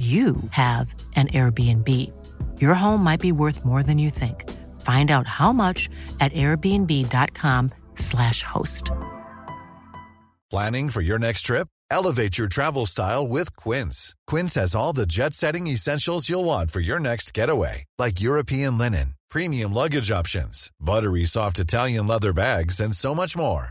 you 0.00 0.36
have 0.50 0.94
an 1.16 1.28
Airbnb. 1.28 1.88
Your 2.58 2.72
home 2.72 3.04
might 3.04 3.20
be 3.20 3.32
worth 3.32 3.66
more 3.66 3.82
than 3.82 3.98
you 3.98 4.08
think. 4.08 4.48
Find 4.80 5.10
out 5.10 5.26
how 5.26 5.52
much 5.52 5.90
at 6.20 6.32
airbnb.com/slash 6.32 8.42
host. 8.42 8.90
Planning 10.50 10.88
for 10.90 11.02
your 11.02 11.18
next 11.18 11.42
trip? 11.42 11.68
Elevate 11.90 12.38
your 12.38 12.48
travel 12.48 12.86
style 12.86 13.28
with 13.28 13.54
Quince. 13.56 14.14
Quince 14.26 14.54
has 14.54 14.74
all 14.74 14.92
the 14.92 15.06
jet 15.06 15.34
setting 15.34 15.66
essentials 15.66 16.28
you'll 16.28 16.44
want 16.44 16.70
for 16.70 16.80
your 16.80 16.98
next 16.98 17.34
getaway, 17.34 17.84
like 17.98 18.20
European 18.20 18.78
linen, 18.78 19.14
premium 19.28 19.74
luggage 19.74 20.10
options, 20.10 20.70
buttery 20.80 21.24
soft 21.24 21.58
Italian 21.58 22.06
leather 22.06 22.32
bags, 22.32 22.80
and 22.80 22.96
so 22.96 23.14
much 23.14 23.36
more. 23.36 23.70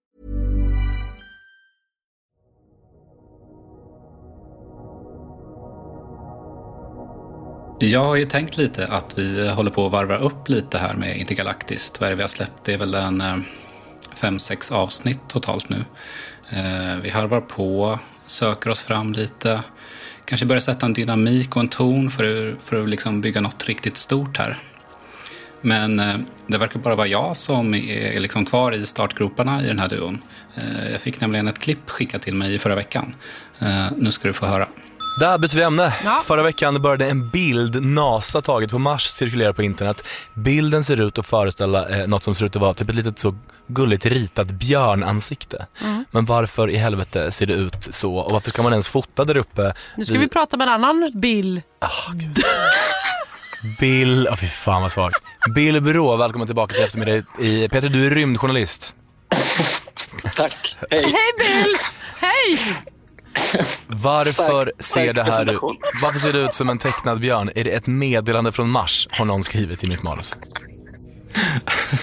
Jag 7.83 8.03
har 8.03 8.15
ju 8.15 8.25
tänkt 8.25 8.57
lite 8.57 8.87
att 8.87 9.17
vi 9.17 9.49
håller 9.49 9.71
på 9.71 9.85
att 9.85 9.91
varva 9.91 10.17
upp 10.17 10.49
lite 10.49 10.77
här 10.77 10.93
med 10.93 11.17
Intergalaktiskt. 11.17 11.99
Vad 11.99 12.07
är 12.07 12.11
det 12.11 12.15
vi 12.15 12.23
har 12.23 12.27
släppt? 12.27 12.63
Det 12.63 12.73
är 12.73 12.77
väl 12.77 12.93
en 12.93 13.21
eh, 13.21 13.37
fem, 14.15 14.39
sex 14.39 14.71
avsnitt 14.71 15.19
totalt 15.27 15.69
nu. 15.69 15.85
Eh, 16.49 16.95
vi 17.01 17.09
harvar 17.09 17.41
på, 17.41 17.99
söker 18.25 18.69
oss 18.69 18.83
fram 18.83 19.13
lite. 19.13 19.61
Kanske 20.25 20.45
börjar 20.45 20.59
sätta 20.59 20.85
en 20.85 20.93
dynamik 20.93 21.55
och 21.55 21.61
en 21.61 21.67
ton 21.67 22.11
för, 22.11 22.55
för 22.63 22.83
att 22.83 22.89
liksom 22.89 23.21
bygga 23.21 23.41
något 23.41 23.65
riktigt 23.65 23.97
stort 23.97 24.37
här. 24.37 24.57
Men 25.61 25.99
eh, 25.99 26.17
det 26.47 26.57
verkar 26.57 26.79
bara 26.79 26.95
vara 26.95 27.07
jag 27.07 27.37
som 27.37 27.73
är 27.73 28.19
liksom 28.19 28.45
kvar 28.45 28.71
i 28.71 28.85
startgroparna 28.85 29.63
i 29.63 29.67
den 29.67 29.79
här 29.79 29.89
duon. 29.89 30.21
Eh, 30.55 30.91
jag 30.91 31.01
fick 31.01 31.21
nämligen 31.21 31.47
ett 31.47 31.59
klipp 31.59 31.89
skickat 31.89 32.21
till 32.21 32.35
mig 32.35 32.53
i 32.53 32.59
förra 32.59 32.75
veckan. 32.75 33.15
Nu 33.95 34.11
ska 34.11 34.27
du 34.27 34.33
få 34.33 34.45
höra. 34.45 34.67
Där 35.19 35.37
byter 35.37 35.55
vi 35.55 35.61
ämne. 35.63 35.93
Ja. 36.03 36.21
Förra 36.25 36.43
veckan 36.43 36.81
började 36.81 37.09
en 37.09 37.29
bild 37.29 37.85
NASA 37.85 38.41
tagit 38.41 38.71
på 38.71 38.79
Mars 38.79 39.03
cirkulera 39.03 39.53
på 39.53 39.63
internet. 39.63 40.07
Bilden 40.33 40.83
ser 40.83 41.01
ut 41.01 41.17
att 41.17 41.25
föreställa 41.25 41.89
eh, 41.89 42.07
något 42.07 42.23
som 42.23 42.35
ser 42.35 42.45
ut 42.45 42.55
att 42.55 42.61
vara 42.61 42.73
typ 42.73 42.89
ett 42.89 42.95
litet 42.95 43.19
så 43.19 43.35
gulligt 43.67 44.05
ritat 44.05 44.47
björnansikte. 44.47 45.65
Mm. 45.81 46.05
Men 46.11 46.25
varför 46.25 46.69
i 46.69 46.77
helvete 46.77 47.31
ser 47.31 47.45
det 47.45 47.53
ut 47.53 47.87
så 47.89 48.15
och 48.15 48.31
varför 48.31 48.49
ska 48.49 48.63
man 48.63 48.71
ens 48.71 48.89
fota 48.89 49.25
där 49.25 49.37
uppe? 49.37 49.73
Nu 49.97 50.05
ska 50.05 50.13
vi, 50.13 50.19
vi 50.19 50.27
prata 50.27 50.57
med 50.57 50.67
en 50.67 50.73
annan 50.73 51.11
Bill. 51.15 51.61
Oh, 51.81 52.15
Bill, 53.79 54.27
oh, 54.27 54.35
fy 54.35 54.47
fan 54.47 54.81
vad 54.81 54.91
svagt. 54.91 55.23
Bill 55.55 55.81
Brå, 55.81 56.15
välkommen 56.15 56.47
tillbaka 56.47 56.73
till 56.73 56.83
eftermiddag. 56.83 57.23
I, 57.39 57.69
Peter, 57.69 57.89
du 57.89 58.07
är 58.07 58.09
rymdjournalist. 58.09 58.95
Tack, 60.35 60.77
hej. 60.91 61.03
Hej 61.03 61.31
Bill, 61.39 61.75
hej. 62.19 62.75
Varför 63.87 64.71
ser 64.79 65.13
det 65.13 65.23
här 65.23 65.45
Varför 66.01 66.19
ser 66.19 66.33
det 66.33 66.39
ut 66.39 66.53
som 66.53 66.69
en 66.69 66.77
tecknad 66.77 67.19
björn? 67.19 67.49
Är 67.55 67.63
det 67.63 67.71
ett 67.71 67.87
meddelande 67.87 68.51
från 68.51 68.69
Mars? 68.69 69.07
Har 69.11 69.25
någon 69.25 69.43
skrivit 69.43 69.83
i 69.83 69.89
mitt 69.89 70.03
manus. 70.03 70.35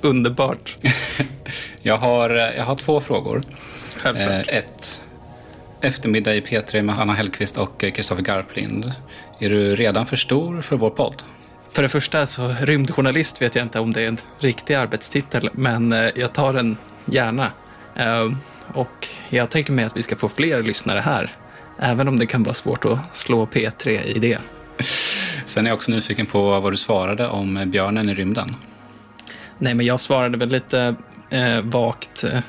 Underbart. 0.00 0.76
jag, 1.82 1.98
har, 1.98 2.30
jag 2.30 2.64
har 2.64 2.76
två 2.76 3.00
frågor. 3.00 3.42
Självklart. 3.96 4.48
Eh, 4.48 4.58
ett. 4.58 5.04
Eftermiddag 5.80 6.34
i 6.34 6.40
P3 6.40 6.82
med 6.82 6.94
Hanna 6.94 7.14
Hellqvist 7.14 7.58
och 7.58 7.80
Kristoffer 7.80 8.22
Garplind. 8.22 8.92
Är 9.38 9.50
du 9.50 9.76
redan 9.76 10.06
för 10.06 10.16
stor 10.16 10.62
för 10.62 10.76
vår 10.76 10.90
podd? 10.90 11.22
För 11.72 11.82
det 11.82 11.88
första, 11.88 12.26
så 12.26 12.54
rymdjournalist 12.60 13.42
vet 13.42 13.54
jag 13.54 13.64
inte 13.64 13.80
om 13.80 13.92
det 13.92 14.02
är 14.02 14.08
en 14.08 14.18
riktig 14.38 14.74
arbetstitel, 14.74 15.50
men 15.52 15.92
eh, 15.92 16.10
jag 16.14 16.32
tar 16.32 16.52
den 16.52 16.76
gärna. 17.04 17.52
Uh, 17.98 18.36
och 18.74 19.08
jag 19.28 19.50
tänker 19.50 19.72
mig 19.72 19.84
att 19.84 19.96
vi 19.96 20.02
ska 20.02 20.16
få 20.16 20.28
fler 20.28 20.62
lyssnare 20.62 21.00
här. 21.00 21.30
Även 21.78 22.08
om 22.08 22.18
det 22.18 22.26
kan 22.26 22.42
vara 22.42 22.54
svårt 22.54 22.84
att 22.84 23.16
slå 23.16 23.46
P3 23.46 24.02
i 24.02 24.18
det. 24.18 24.38
Sen 25.44 25.66
är 25.66 25.70
jag 25.70 25.76
också 25.76 25.90
nyfiken 25.90 26.26
på 26.26 26.60
vad 26.60 26.72
du 26.72 26.76
svarade 26.76 27.28
om 27.28 27.70
björnen 27.70 28.08
i 28.08 28.14
rymden. 28.14 28.56
Nej, 29.58 29.74
men 29.74 29.86
jag 29.86 30.00
svarade 30.00 30.38
väl 30.38 30.48
lite 30.48 30.94
eh, 31.30 31.60
vagt 31.60 32.24
eh, 32.24 32.40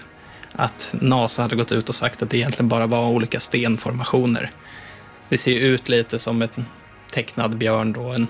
att 0.52 0.96
NASA 1.02 1.41
hade 1.41 1.56
gått 1.56 1.72
ut 1.72 1.90
och 1.90 1.96
sagt 1.96 2.22
att 2.22 2.30
det 2.30 2.38
egentligen 2.38 2.69
bara 2.69 2.88
var 2.88 3.09
olika 3.09 3.40
stenformationer. 3.40 4.51
Det 5.30 5.38
ser 5.38 5.51
ju 5.51 5.59
ut 5.59 5.90
lite 5.90 6.19
som 6.19 6.41
en 6.41 6.66
tecknad 7.12 7.57
björn 7.57 7.94
då, 7.94 8.09
en 8.09 8.28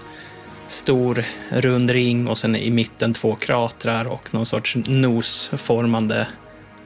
stor 0.68 1.26
rund 1.50 1.90
ring 1.90 2.28
och 2.28 2.38
sen 2.38 2.56
i 2.56 2.72
mitten 2.72 3.14
två 3.14 3.36
kratrar 3.36 4.06
och 4.06 4.34
någon 4.34 4.46
sorts 4.46 4.76
nosformande 4.76 6.28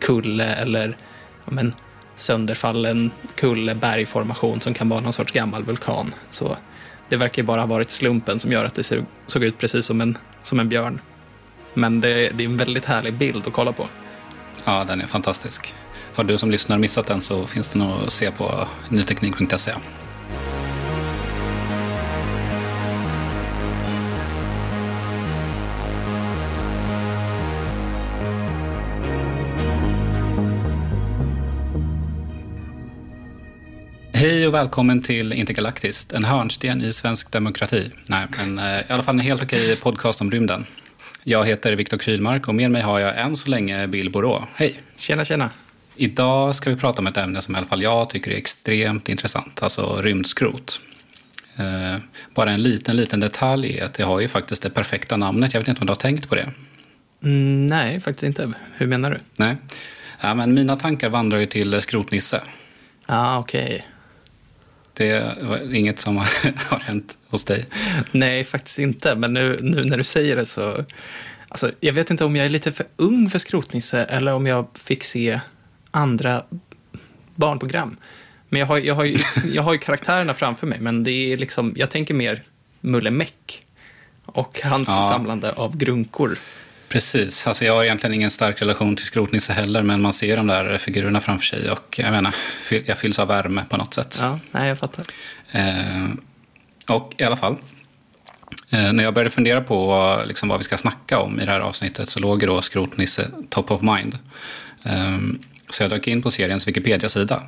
kulle 0.03 0.45
eller 0.45 0.97
men, 1.45 1.73
sönderfallen 2.15 3.11
kulle, 3.35 3.75
bergformation 3.75 4.61
som 4.61 4.73
kan 4.73 4.89
vara 4.89 5.01
någon 5.01 5.13
sorts 5.13 5.33
gammal 5.33 5.63
vulkan. 5.63 6.13
Så 6.31 6.57
det 7.09 7.17
verkar 7.17 7.41
ju 7.41 7.45
bara 7.45 7.61
ha 7.61 7.67
varit 7.67 7.91
slumpen 7.91 8.39
som 8.39 8.51
gör 8.51 8.65
att 8.65 8.75
det 8.75 8.83
ser, 8.83 9.05
såg 9.27 9.43
ut 9.43 9.57
precis 9.57 9.85
som 9.85 10.01
en, 10.01 10.17
som 10.43 10.59
en 10.59 10.69
björn. 10.69 11.01
Men 11.73 12.01
det, 12.01 12.29
det 12.37 12.43
är 12.43 12.47
en 12.47 12.57
väldigt 12.57 12.85
härlig 12.85 13.13
bild 13.13 13.47
att 13.47 13.53
kolla 13.53 13.71
på. 13.71 13.87
Ja, 14.65 14.83
den 14.83 15.01
är 15.01 15.07
fantastisk. 15.07 15.73
Har 16.15 16.23
du 16.23 16.37
som 16.37 16.51
lyssnar 16.51 16.77
missat 16.77 17.07
den 17.07 17.21
så 17.21 17.47
finns 17.47 17.67
den 17.67 17.81
att 17.81 18.13
se 18.13 18.31
på 18.31 18.67
nyteknik.se. 18.89 19.71
Hej 34.23 34.47
och 34.47 34.53
välkommen 34.53 35.01
till 35.01 35.33
Intergalaktiskt, 35.33 36.13
en 36.13 36.23
hörnsten 36.23 36.81
i 36.81 36.93
svensk 36.93 37.31
demokrati. 37.31 37.91
Nej, 38.05 38.25
men 38.37 38.59
eh, 38.59 38.79
i 38.79 38.83
alla 38.89 39.03
fall 39.03 39.15
en 39.15 39.19
helt 39.19 39.43
okej 39.43 39.75
podcast 39.75 40.21
om 40.21 40.31
rymden. 40.31 40.65
Jag 41.23 41.45
heter 41.45 41.73
Viktor 41.73 41.97
Krylmark 41.97 42.47
och 42.47 42.55
med 42.55 42.71
mig 42.71 42.81
har 42.81 42.99
jag 42.99 43.19
än 43.19 43.37
så 43.37 43.49
länge 43.49 43.87
Bill 43.87 44.11
Borå. 44.11 44.47
Hej! 44.55 44.79
Tjena, 44.97 45.25
tjena! 45.25 45.49
Idag 45.95 46.55
ska 46.55 46.69
vi 46.69 46.75
prata 46.75 46.99
om 46.99 47.07
ett 47.07 47.17
ämne 47.17 47.41
som 47.41 47.55
i 47.55 47.57
alla 47.57 47.67
fall 47.67 47.81
jag 47.81 48.09
tycker 48.09 48.31
är 48.31 48.35
extremt 48.35 49.09
intressant, 49.09 49.63
alltså 49.63 50.01
rymdskrot. 50.01 50.81
Eh, 51.57 52.01
bara 52.35 52.51
en 52.51 52.63
liten, 52.63 52.95
liten 52.95 53.19
detalj 53.19 53.77
är 53.77 53.85
att 53.85 53.93
det 53.93 54.03
har 54.03 54.19
ju 54.19 54.27
faktiskt 54.27 54.61
det 54.61 54.69
perfekta 54.69 55.17
namnet. 55.17 55.53
Jag 55.53 55.61
vet 55.61 55.67
inte 55.67 55.81
om 55.81 55.87
du 55.87 55.91
har 55.91 55.95
tänkt 55.95 56.29
på 56.29 56.35
det? 56.35 56.49
Mm, 57.23 57.67
nej, 57.67 57.99
faktiskt 57.99 58.23
inte. 58.23 58.53
Hur 58.73 58.87
menar 58.87 59.11
du? 59.11 59.19
Nej. 59.35 59.55
Ja, 60.21 60.33
men 60.33 60.53
mina 60.53 60.75
tankar 60.75 61.09
vandrar 61.09 61.39
ju 61.39 61.45
till 61.45 61.81
Skrotnisse. 61.81 62.41
Ja, 63.07 63.17
ah, 63.17 63.39
okej. 63.39 63.65
Okay. 63.65 63.92
Det 64.93 65.37
var 65.41 65.75
inget 65.75 65.99
som 65.99 66.17
har 66.67 66.79
hänt 66.79 67.17
hos 67.27 67.45
dig? 67.45 67.65
Nej, 68.11 68.43
faktiskt 68.43 68.79
inte. 68.79 69.15
Men 69.15 69.33
nu, 69.33 69.59
nu 69.61 69.85
när 69.85 69.97
du 69.97 70.03
säger 70.03 70.35
det 70.35 70.45
så... 70.45 70.85
Alltså, 71.47 71.71
jag 71.79 71.93
vet 71.93 72.11
inte 72.11 72.25
om 72.25 72.35
jag 72.35 72.45
är 72.45 72.49
lite 72.49 72.71
för 72.71 72.85
ung 72.95 73.29
för 73.29 73.39
Skrotnisse 73.39 74.01
eller 74.01 74.33
om 74.33 74.47
jag 74.47 74.67
fick 74.73 75.03
se 75.03 75.39
andra 75.91 76.43
barnprogram. 77.35 77.97
Men 78.49 78.59
jag 78.59 78.67
har, 78.67 78.77
jag, 78.77 78.95
har 78.95 79.03
ju, 79.03 79.17
jag 79.53 79.63
har 79.63 79.73
ju 79.73 79.79
karaktärerna 79.79 80.33
framför 80.33 80.67
mig, 80.67 80.79
men 80.79 81.03
det 81.03 81.11
är 81.11 81.37
liksom, 81.37 81.73
jag 81.75 81.89
tänker 81.89 82.13
mer 82.13 82.43
Mulle 82.81 83.11
Meck 83.11 83.65
och 84.25 84.61
hans 84.63 84.87
ja. 84.87 85.03
samlande 85.03 85.51
av 85.51 85.77
grunkor. 85.77 86.37
Precis, 86.93 87.47
alltså 87.47 87.65
jag 87.65 87.75
har 87.75 87.83
egentligen 87.83 88.13
ingen 88.13 88.31
stark 88.31 88.61
relation 88.61 88.95
till 88.95 89.05
Skrotnisse 89.05 89.53
heller, 89.53 89.81
men 89.81 90.01
man 90.01 90.13
ser 90.13 90.37
de 90.37 90.47
där 90.47 90.77
figurerna 90.77 91.21
framför 91.21 91.45
sig 91.45 91.71
och 91.71 91.99
jag 91.99 92.11
menar, 92.11 92.35
jag 92.85 92.97
fylls 92.97 93.19
av 93.19 93.27
värme 93.27 93.63
på 93.69 93.77
något 93.77 93.93
sätt. 93.93 94.17
Ja, 94.21 94.39
nej, 94.51 94.67
jag 94.67 94.79
fattar. 94.79 95.05
Eh, 95.51 96.09
och 96.87 97.13
i 97.17 97.23
alla 97.23 97.35
fall, 97.35 97.55
eh, 98.69 98.93
när 98.93 99.03
jag 99.03 99.13
började 99.13 99.29
fundera 99.29 99.61
på 99.61 100.17
liksom, 100.25 100.49
vad 100.49 100.57
vi 100.57 100.63
ska 100.63 100.77
snacka 100.77 101.19
om 101.19 101.39
i 101.39 101.45
det 101.45 101.51
här 101.51 101.59
avsnittet 101.59 102.09
så 102.09 102.19
låg 102.19 102.39
då 102.39 102.61
Skrotnisse 102.61 103.31
top 103.49 103.71
of 103.71 103.81
mind. 103.81 104.17
Eh, 104.83 105.17
så 105.69 105.83
jag 105.83 105.89
dök 105.89 106.07
in 106.07 106.21
på 106.21 106.31
seriens 106.31 106.67
Wikipedia-sida. 106.67 107.43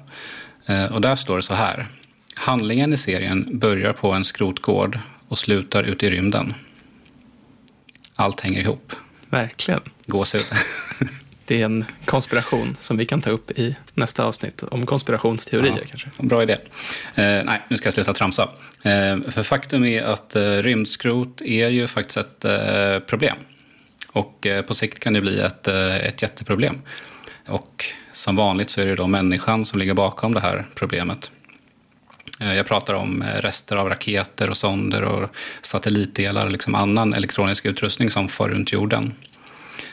Eh, 0.65 0.85
och 0.85 1.01
där 1.01 1.15
står 1.15 1.35
det 1.35 1.43
så 1.43 1.53
här. 1.53 1.87
Handlingen 2.35 2.93
i 2.93 2.97
serien 2.97 3.59
börjar 3.59 3.93
på 3.93 4.11
en 4.11 4.25
skrotgård 4.25 4.99
och 5.27 5.37
slutar 5.37 5.83
ute 5.83 6.05
i 6.05 6.09
rymden. 6.09 6.53
Allt 8.15 8.41
hänger 8.41 8.61
ihop. 8.61 8.93
Verkligen. 9.35 9.81
Gåshud. 10.05 10.45
det 11.45 11.61
är 11.61 11.65
en 11.65 11.85
konspiration 12.05 12.77
som 12.79 12.97
vi 12.97 13.05
kan 13.05 13.21
ta 13.21 13.29
upp 13.29 13.51
i 13.51 13.75
nästa 13.93 14.25
avsnitt 14.25 14.63
om 14.63 14.85
konspirationsteorier 14.85 15.77
ja, 15.81 15.87
kanske. 15.89 16.09
Bra 16.19 16.43
idé. 16.43 16.53
Eh, 17.15 17.23
nej, 17.43 17.61
nu 17.67 17.77
ska 17.77 17.87
jag 17.87 17.93
sluta 17.93 18.13
tramsa. 18.13 18.49
Eh, 18.83 19.17
för 19.31 19.43
faktum 19.43 19.85
är 19.85 20.03
att 20.03 20.35
eh, 20.35 20.41
rymdskrot 20.41 21.41
är 21.41 21.69
ju 21.69 21.87
faktiskt 21.87 22.17
ett 22.17 22.45
eh, 22.45 22.99
problem. 22.99 23.35
Och 24.11 24.47
eh, 24.47 24.61
på 24.61 24.73
sikt 24.73 24.99
kan 24.99 25.13
det 25.13 25.21
bli 25.21 25.39
ett, 25.39 25.67
eh, 25.67 25.95
ett 25.95 26.21
jätteproblem. 26.21 26.81
Och 27.47 27.85
som 28.13 28.35
vanligt 28.35 28.69
så 28.69 28.81
är 28.81 28.85
det 28.85 28.95
då 28.95 29.07
människan 29.07 29.65
som 29.65 29.79
ligger 29.79 29.93
bakom 29.93 30.33
det 30.33 30.39
här 30.39 30.65
problemet. 30.75 31.31
Eh, 32.39 32.53
jag 32.53 32.65
pratar 32.65 32.93
om 32.93 33.21
eh, 33.21 33.41
rester 33.41 33.75
av 33.75 33.89
raketer 33.89 34.49
och 34.49 34.57
sonder 34.57 35.03
och 35.03 35.29
satellitdelar 35.61 36.45
och 36.45 36.51
liksom 36.51 36.75
annan 36.75 37.13
elektronisk 37.13 37.65
utrustning 37.65 38.11
som 38.11 38.29
far 38.29 38.49
runt 38.49 38.71
jorden. 38.71 39.13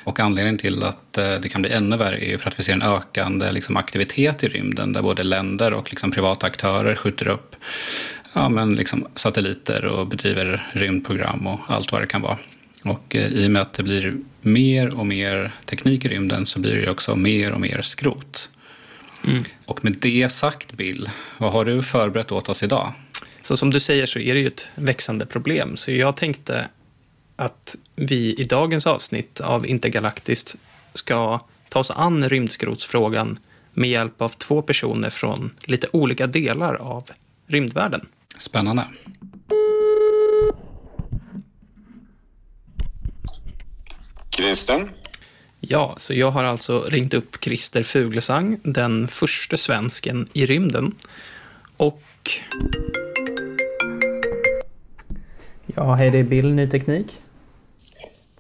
Och 0.05 0.21
anledningen 0.21 0.59
till 0.59 0.85
att 0.85 1.19
eh, 1.19 1.35
det 1.35 1.49
kan 1.49 1.63
bli 1.63 1.71
ännu 1.71 1.97
värre 1.97 2.25
är 2.25 2.39
för 2.39 2.49
att 2.49 2.59
vi 2.59 2.63
ser 2.63 2.73
en 2.73 2.83
ökande 2.83 3.53
liksom, 3.53 3.77
aktivitet 3.77 4.43
i 4.45 4.49
rymden 4.49 4.93
där 4.93 5.03
både 5.03 5.23
länder 5.23 5.73
och 5.73 5.91
liksom, 5.91 6.11
privata 6.11 6.47
aktörer 6.47 6.95
skjuter 6.95 7.29
upp 7.29 7.57
ja, 8.33 8.49
men, 8.49 8.75
liksom, 8.75 9.07
satelliter 9.15 9.85
och 9.85 10.07
bedriver 10.07 10.67
rymdprogram 10.73 11.47
och 11.47 11.61
allt 11.69 11.93
vad 11.93 12.01
det 12.01 12.07
kan 12.07 12.23
vara. 12.23 12.39
Och 12.85 13.15
i 13.15 13.47
och 13.47 13.51
med 13.51 13.63
att 13.63 13.73
det 13.73 13.83
blir 13.83 14.15
mer 14.41 14.95
och 14.95 15.07
mer 15.07 15.53
teknik 15.65 16.05
i 16.05 16.09
rymden 16.09 16.47
så 16.47 16.61
blir 16.61 16.75
det 16.75 16.91
också 16.91 17.17
mer 17.17 17.53
och 17.53 17.61
mer 17.61 17.83
skrot. 17.83 18.51
Mm. 19.25 19.43
Och 19.67 19.85
med 19.85 19.97
det 20.01 20.33
sagt, 20.33 20.73
Bill, 20.73 21.11
vad 21.39 21.53
har 21.53 21.65
du 21.65 21.83
förberett 21.83 22.33
åt 22.33 22.49
oss 22.49 22.63
idag? 22.63 22.93
Så 23.43 23.57
som 23.57 23.71
du 23.71 23.81
säger 23.81 24.07
så 24.07 24.19
är 24.19 24.35
det 24.35 24.41
ju 24.41 24.47
ett 24.47 24.69
växande 24.75 25.27
problem. 25.27 25.77
Så 25.77 25.91
jag 25.91 26.17
tänkte 26.17 26.69
att 27.37 27.77
vi 27.97 28.35
i 28.35 28.45
dagens 28.45 28.87
avsnitt 28.87 29.41
av 29.41 29.67
Intergalaktiskt 29.67 30.57
ska 30.93 31.41
ta 31.69 31.79
oss 31.79 31.91
an 31.91 32.29
rymdskrotsfrågan 32.29 33.39
med 33.73 33.91
hjälp 33.91 34.23
av 34.23 34.29
två 34.29 34.63
personer 34.63 35.11
från 35.11 35.51
lite 35.65 35.89
olika 35.93 36.27
delar 36.27 36.75
av 36.75 37.05
rymdvärlden. 37.47 38.07
Spännande. 38.39 38.87
Christer? 44.31 44.89
Ja, 45.65 45.95
så 45.97 46.15
jag 46.15 46.31
har 46.31 46.45
alltså 46.45 46.85
ringt 46.89 47.15
upp 47.15 47.45
Christer 47.45 47.83
Fuglesang, 47.83 48.61
den 48.63 49.09
första 49.09 49.57
svensken 49.57 50.29
i 50.33 50.47
rymden. 50.47 50.95
Och... 51.77 52.03
Ja, 55.67 55.95
hej, 55.95 56.11
det 56.11 56.19
är 56.19 56.23
Bill, 56.23 56.55
Ny 56.55 56.69
Teknik. 56.69 57.07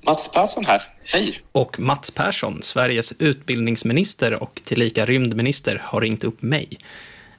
Mats 0.01 0.33
Persson 0.33 0.65
här. 0.65 0.83
Hej! 1.05 1.41
Och 1.53 1.81
Mats 1.81 2.11
Persson, 2.11 2.63
Sveriges 2.63 3.13
utbildningsminister 3.19 4.43
och 4.43 4.63
tillika 4.65 5.07
rymdminister, 5.07 5.83
har 5.85 6.01
ringt 6.01 6.25
upp 6.25 6.43
mig. 6.43 6.79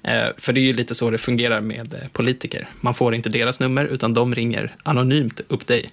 Eh, 0.03 0.27
för 0.37 0.53
det 0.53 0.59
är 0.59 0.65
ju 0.65 0.73
lite 0.73 0.95
så 0.95 1.09
det 1.09 1.17
fungerar 1.17 1.61
med 1.61 1.93
eh, 1.93 2.07
politiker. 2.11 2.69
Man 2.81 2.93
får 2.93 3.15
inte 3.15 3.29
deras 3.29 3.59
nummer, 3.59 3.85
utan 3.85 4.13
de 4.13 4.35
ringer 4.35 4.75
anonymt 4.83 5.41
upp 5.47 5.67
dig. 5.67 5.89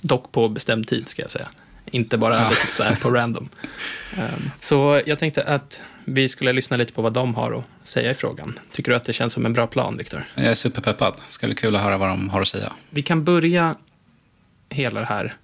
Dock 0.00 0.32
på 0.32 0.48
bestämd 0.48 0.88
tid, 0.88 1.08
ska 1.08 1.22
jag 1.22 1.30
säga. 1.30 1.48
Inte 1.94 2.18
bara 2.18 2.40
ja. 2.40 2.48
lite 2.48 2.66
så 2.66 2.82
här 2.82 2.94
på 2.94 3.10
random. 3.10 3.48
Um, 4.18 4.50
så 4.60 5.02
jag 5.06 5.18
tänkte 5.18 5.42
att 5.42 5.82
vi 6.04 6.28
skulle 6.28 6.52
lyssna 6.52 6.76
lite 6.76 6.92
på 6.92 7.02
vad 7.02 7.12
de 7.12 7.34
har 7.34 7.52
att 7.52 7.88
säga 7.88 8.10
i 8.10 8.14
frågan. 8.14 8.58
Tycker 8.72 8.90
du 8.90 8.96
att 8.96 9.04
det 9.04 9.12
känns 9.12 9.32
som 9.32 9.46
en 9.46 9.52
bra 9.52 9.66
plan, 9.66 9.96
Viktor? 9.96 10.24
Jag 10.34 10.46
är 10.46 10.54
superpeppad. 10.54 11.14
Ska 11.28 11.46
bli 11.46 11.56
kul 11.56 11.76
att 11.76 11.82
höra 11.82 11.98
vad 11.98 12.08
de 12.08 12.28
har 12.30 12.40
att 12.40 12.48
säga. 12.48 12.72
Vi 12.90 13.02
kan 13.02 13.24
börja 13.24 13.74
hela 14.68 15.00
det 15.00 15.06
här 15.06 15.34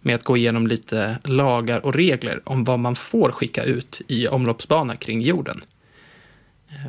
med 0.00 0.14
att 0.14 0.24
gå 0.24 0.36
igenom 0.36 0.66
lite 0.66 1.18
lagar 1.24 1.86
och 1.86 1.94
regler 1.94 2.40
om 2.44 2.64
vad 2.64 2.78
man 2.78 2.96
får 2.96 3.32
skicka 3.32 3.64
ut 3.64 4.00
i 4.08 4.28
omloppsbana 4.28 4.96
kring 4.96 5.22
jorden. 5.22 5.64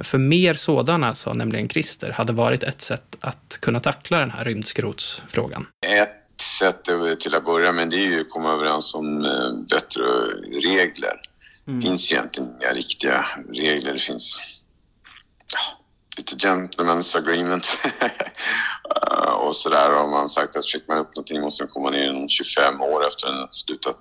För 0.01 0.17
mer 0.17 0.53
sådana, 0.53 1.13
sa 1.13 1.33
nämligen 1.33 1.69
Christer, 1.69 2.11
hade 2.11 2.33
varit 2.33 2.63
ett 2.63 2.81
sätt 2.81 3.17
att 3.19 3.57
kunna 3.61 3.79
tackla 3.79 4.19
den 4.19 4.31
här 4.31 4.45
rymdskrotsfrågan. 4.45 5.67
Ett 5.87 6.22
sätt 6.43 6.83
till 7.19 7.35
att 7.35 7.45
börja 7.45 7.71
med 7.71 7.89
det 7.89 7.95
är 7.95 8.09
ju 8.09 8.21
att 8.21 8.29
komma 8.29 8.53
överens 8.53 8.95
om 8.95 9.25
eh, 9.25 9.53
bättre 9.69 10.03
regler. 10.61 11.21
Mm. 11.67 11.79
Det 11.79 11.87
finns 11.87 12.11
egentligen 12.11 12.49
inga 12.61 12.73
riktiga 12.73 13.25
regler. 13.53 13.93
Det 13.93 13.99
finns 13.99 14.39
ja, 15.53 15.59
lite 16.17 16.35
gentlemen's 16.47 17.17
agreement 17.17 17.67
och 19.37 19.55
sådär 19.55 19.89
har 19.89 20.07
man 20.07 20.29
sagt 20.29 20.55
att 20.55 20.65
skickar 20.65 20.93
man 20.93 20.97
upp 20.97 21.15
någonting 21.15 21.41
måste 21.41 21.63
den 21.63 21.71
komma 21.71 21.89
ner 21.89 22.09
inom 22.09 22.27
25 22.27 22.81
år 22.81 23.07
efter 23.07 23.27
den 23.27 23.47
slutat 23.51 23.97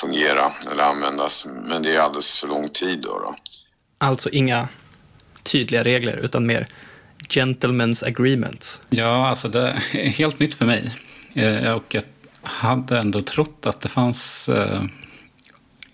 fungera 0.00 0.52
eller 0.70 0.82
användas. 0.82 1.46
Men 1.64 1.82
det 1.82 1.96
är 1.96 2.00
alldeles 2.00 2.40
för 2.40 2.48
lång 2.48 2.68
tid 2.68 3.00
då. 3.00 3.18
då. 3.18 3.36
Alltså 3.98 4.30
inga 4.30 4.68
tydliga 5.42 5.84
regler 5.84 6.16
utan 6.16 6.46
mer 6.46 6.66
gentlemen's 7.28 8.06
agreements. 8.06 8.80
Ja, 8.90 9.28
alltså 9.28 9.48
det 9.48 9.68
är 9.92 10.08
helt 10.08 10.38
nytt 10.38 10.54
för 10.54 10.64
mig. 10.64 10.94
Eh, 11.38 11.72
och 11.72 11.94
jag 11.94 12.02
hade 12.42 12.98
ändå 12.98 13.22
trott 13.22 13.66
att 13.66 13.80
det 13.80 13.88
fanns 13.88 14.48
eh, 14.48 14.82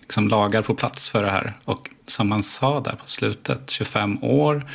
liksom 0.01 0.27
lagar 0.27 0.61
på 0.61 0.75
plats 0.75 1.09
för 1.09 1.23
det 1.23 1.31
här. 1.31 1.53
Och 1.65 1.89
som 2.07 2.29
man 2.29 2.43
sa 2.43 2.79
där 2.79 2.91
på 2.95 3.07
slutet, 3.07 3.69
25 3.69 4.23
år, 4.23 4.69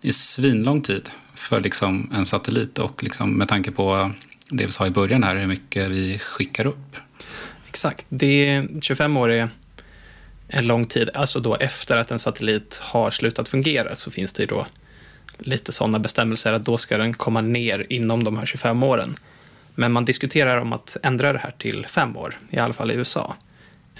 det 0.00 0.08
är 0.08 0.12
svinlång 0.12 0.82
tid 0.82 1.10
för 1.34 1.60
liksom 1.60 2.10
en 2.14 2.26
satellit. 2.26 2.78
Och 2.78 3.02
liksom 3.02 3.32
med 3.32 3.48
tanke 3.48 3.70
på 3.70 4.10
det 4.48 4.66
vi 4.66 4.72
sa 4.72 4.86
i 4.86 4.90
början 4.90 5.22
här, 5.22 5.36
hur 5.36 5.46
mycket 5.46 5.90
vi 5.90 6.18
skickar 6.18 6.66
upp. 6.66 6.96
Exakt, 7.68 8.06
det 8.08 8.66
25 8.82 9.16
år 9.16 9.30
är 9.30 9.50
en 10.48 10.66
lång 10.66 10.84
tid. 10.84 11.10
Alltså 11.14 11.40
då 11.40 11.56
efter 11.56 11.96
att 11.96 12.10
en 12.10 12.18
satellit 12.18 12.80
har 12.82 13.10
slutat 13.10 13.48
fungera 13.48 13.96
så 13.96 14.10
finns 14.10 14.32
det 14.32 14.42
ju 14.42 14.46
då 14.46 14.66
lite 15.38 15.72
sådana 15.72 15.98
bestämmelser 15.98 16.52
att 16.52 16.64
då 16.64 16.78
ska 16.78 16.98
den 16.98 17.14
komma 17.14 17.40
ner 17.40 17.86
inom 17.88 18.24
de 18.24 18.36
här 18.36 18.46
25 18.46 18.82
åren. 18.82 19.16
Men 19.74 19.92
man 19.92 20.04
diskuterar 20.04 20.56
om 20.56 20.72
att 20.72 20.96
ändra 21.02 21.32
det 21.32 21.38
här 21.38 21.54
till 21.58 21.86
fem 21.86 22.16
år, 22.16 22.38
i 22.50 22.58
alla 22.58 22.72
fall 22.72 22.90
i 22.90 22.94
USA. 22.94 23.36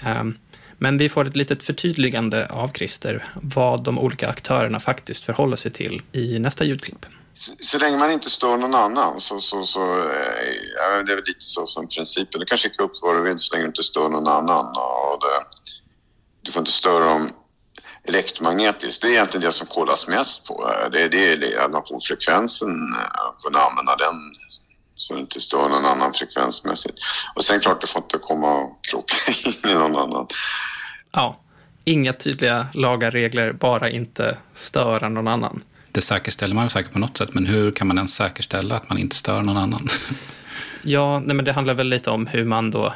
Ehm, 0.03 0.37
men 0.77 0.97
vi 0.97 1.09
får 1.09 1.27
ett 1.27 1.35
litet 1.35 1.63
förtydligande 1.63 2.47
av 2.47 2.67
Christer 2.67 3.33
vad 3.41 3.83
de 3.83 3.99
olika 3.99 4.29
aktörerna 4.29 4.79
faktiskt 4.79 5.25
förhåller 5.25 5.55
sig 5.55 5.71
till 5.71 6.01
i 6.11 6.39
nästa 6.39 6.63
ljudklipp. 6.63 7.05
Så, 7.33 7.51
så 7.59 7.77
länge 7.77 7.97
man 7.97 8.11
inte 8.11 8.29
stör 8.29 8.57
någon 8.57 8.75
annan 8.75 9.19
så, 9.19 9.39
så, 9.39 9.63
så 9.63 9.97
eh, 9.97 10.53
ja, 10.75 11.03
det 11.05 11.11
är 11.11 11.15
väl 11.15 11.25
lite 11.25 11.39
så 11.39 11.65
som 11.65 11.87
principen. 11.87 12.39
Du 12.39 12.45
kan 12.45 12.57
skicka 12.57 12.83
upp 12.83 12.91
vad 13.01 13.15
du 13.15 13.21
vill 13.21 13.37
så 13.37 13.53
länge 13.53 13.63
du 13.63 13.67
inte 13.67 13.83
stör 13.83 14.09
någon 14.09 14.27
annan. 14.27 14.65
Och 14.65 15.19
det, 15.21 15.45
du 16.41 16.51
får 16.51 16.59
inte 16.59 16.71
störa 16.71 17.05
dem 17.05 17.29
elektromagnetiskt. 18.03 19.01
Det 19.01 19.07
är 19.07 19.11
egentligen 19.11 19.45
det 19.45 19.51
som 19.51 19.67
kollas 19.67 20.07
mest 20.07 20.47
på. 20.47 20.73
Eh, 20.73 20.91
det, 20.91 21.07
det 21.07 21.33
är 21.33 21.65
att 21.65 21.71
man 21.71 21.83
får 21.89 21.99
frekvensen, 21.99 22.95
att 22.95 23.43
kunna 23.43 23.59
använda 23.59 23.95
den 23.95 24.15
så 25.01 25.13
det 25.13 25.19
inte 25.19 25.39
stör 25.39 25.69
någon 25.69 25.85
annan 25.85 26.13
frekvensmässigt. 26.13 26.99
Och 27.35 27.43
sen 27.43 27.59
klart, 27.59 27.81
det 27.81 27.87
får 27.87 28.01
inte 28.01 28.17
komma 28.17 28.53
och 28.53 28.85
krocka 28.85 29.15
in 29.45 29.71
i 29.71 29.73
någon 29.73 29.95
annan. 29.95 30.27
Ja, 31.11 31.37
inga 31.85 32.13
tydliga 32.13 32.67
lagar, 32.73 33.11
regler, 33.11 33.53
bara 33.53 33.89
inte 33.89 34.37
störa 34.53 35.09
någon 35.09 35.27
annan. 35.27 35.63
Det 35.91 36.01
säkerställer 36.01 36.55
man 36.55 36.63
ju 36.63 36.69
säkert 36.69 36.93
på 36.93 36.99
något 36.99 37.17
sätt, 37.17 37.33
men 37.33 37.45
hur 37.45 37.71
kan 37.71 37.87
man 37.87 37.97
ens 37.97 38.13
säkerställa 38.13 38.75
att 38.75 38.89
man 38.89 38.97
inte 38.97 39.15
stör 39.15 39.41
någon 39.41 39.57
annan? 39.57 39.89
ja, 40.81 41.19
nej, 41.19 41.35
men 41.35 41.45
det 41.45 41.53
handlar 41.53 41.73
väl 41.73 41.87
lite 41.87 42.09
om 42.09 42.27
hur 42.27 42.45
man 42.45 42.71
då, 42.71 42.93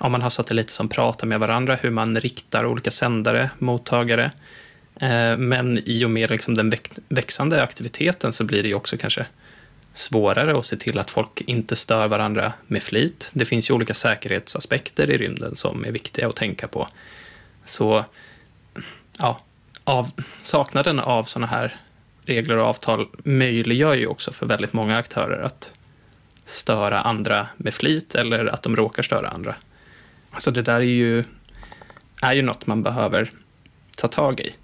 om 0.00 0.12
man 0.12 0.22
har 0.22 0.30
satelliter 0.30 0.72
som 0.72 0.88
pratar 0.88 1.26
med 1.26 1.40
varandra, 1.40 1.74
hur 1.74 1.90
man 1.90 2.20
riktar 2.20 2.66
olika 2.66 2.90
sändare, 2.90 3.50
mottagare. 3.58 4.30
Eh, 5.00 5.36
men 5.36 5.78
i 5.84 6.04
och 6.04 6.10
med 6.10 6.30
liksom 6.30 6.54
den 6.54 6.72
växande 7.08 7.62
aktiviteten 7.62 8.32
så 8.32 8.44
blir 8.44 8.62
det 8.62 8.68
ju 8.68 8.74
också 8.74 8.96
kanske 8.96 9.26
svårare 9.98 10.58
att 10.58 10.66
se 10.66 10.76
till 10.76 10.98
att 10.98 11.10
folk 11.10 11.40
inte 11.40 11.76
stör 11.76 12.08
varandra 12.08 12.52
med 12.66 12.82
flit. 12.82 13.30
Det 13.34 13.44
finns 13.44 13.70
ju 13.70 13.74
olika 13.74 13.94
säkerhetsaspekter 13.94 15.10
i 15.10 15.18
rymden 15.18 15.56
som 15.56 15.84
är 15.84 15.90
viktiga 15.90 16.28
att 16.28 16.36
tänka 16.36 16.68
på. 16.68 16.88
Så 17.64 18.04
ja, 19.18 19.40
av, 19.84 20.10
saknaden 20.38 21.00
av 21.00 21.24
sådana 21.24 21.46
här 21.46 21.76
regler 22.26 22.56
och 22.56 22.66
avtal 22.66 23.06
möjliggör 23.24 23.94
ju 23.94 24.06
också 24.06 24.32
för 24.32 24.46
väldigt 24.46 24.72
många 24.72 24.96
aktörer 24.96 25.42
att 25.42 25.72
störa 26.44 27.00
andra 27.00 27.48
med 27.56 27.74
flit 27.74 28.14
eller 28.14 28.46
att 28.46 28.62
de 28.62 28.76
råkar 28.76 29.02
störa 29.02 29.28
andra. 29.28 29.54
Så 30.38 30.50
det 30.50 30.62
där 30.62 30.80
är 30.80 30.80
ju, 30.80 31.24
är 32.22 32.32
ju 32.32 32.42
något 32.42 32.66
man 32.66 32.82
behöver 32.82 33.30
ta 33.96 34.08
tag 34.08 34.40
i. 34.40 34.54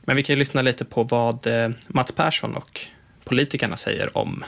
Men 0.00 0.16
vi 0.16 0.22
kan 0.22 0.34
ju 0.34 0.38
lyssna 0.38 0.62
lite 0.62 0.84
på 0.84 1.02
vad 1.02 1.46
eh, 1.46 1.70
Mats 1.88 2.12
Persson 2.12 2.54
och 2.54 2.80
politikerna 3.24 3.76
säger 3.76 4.18
om 4.18 4.44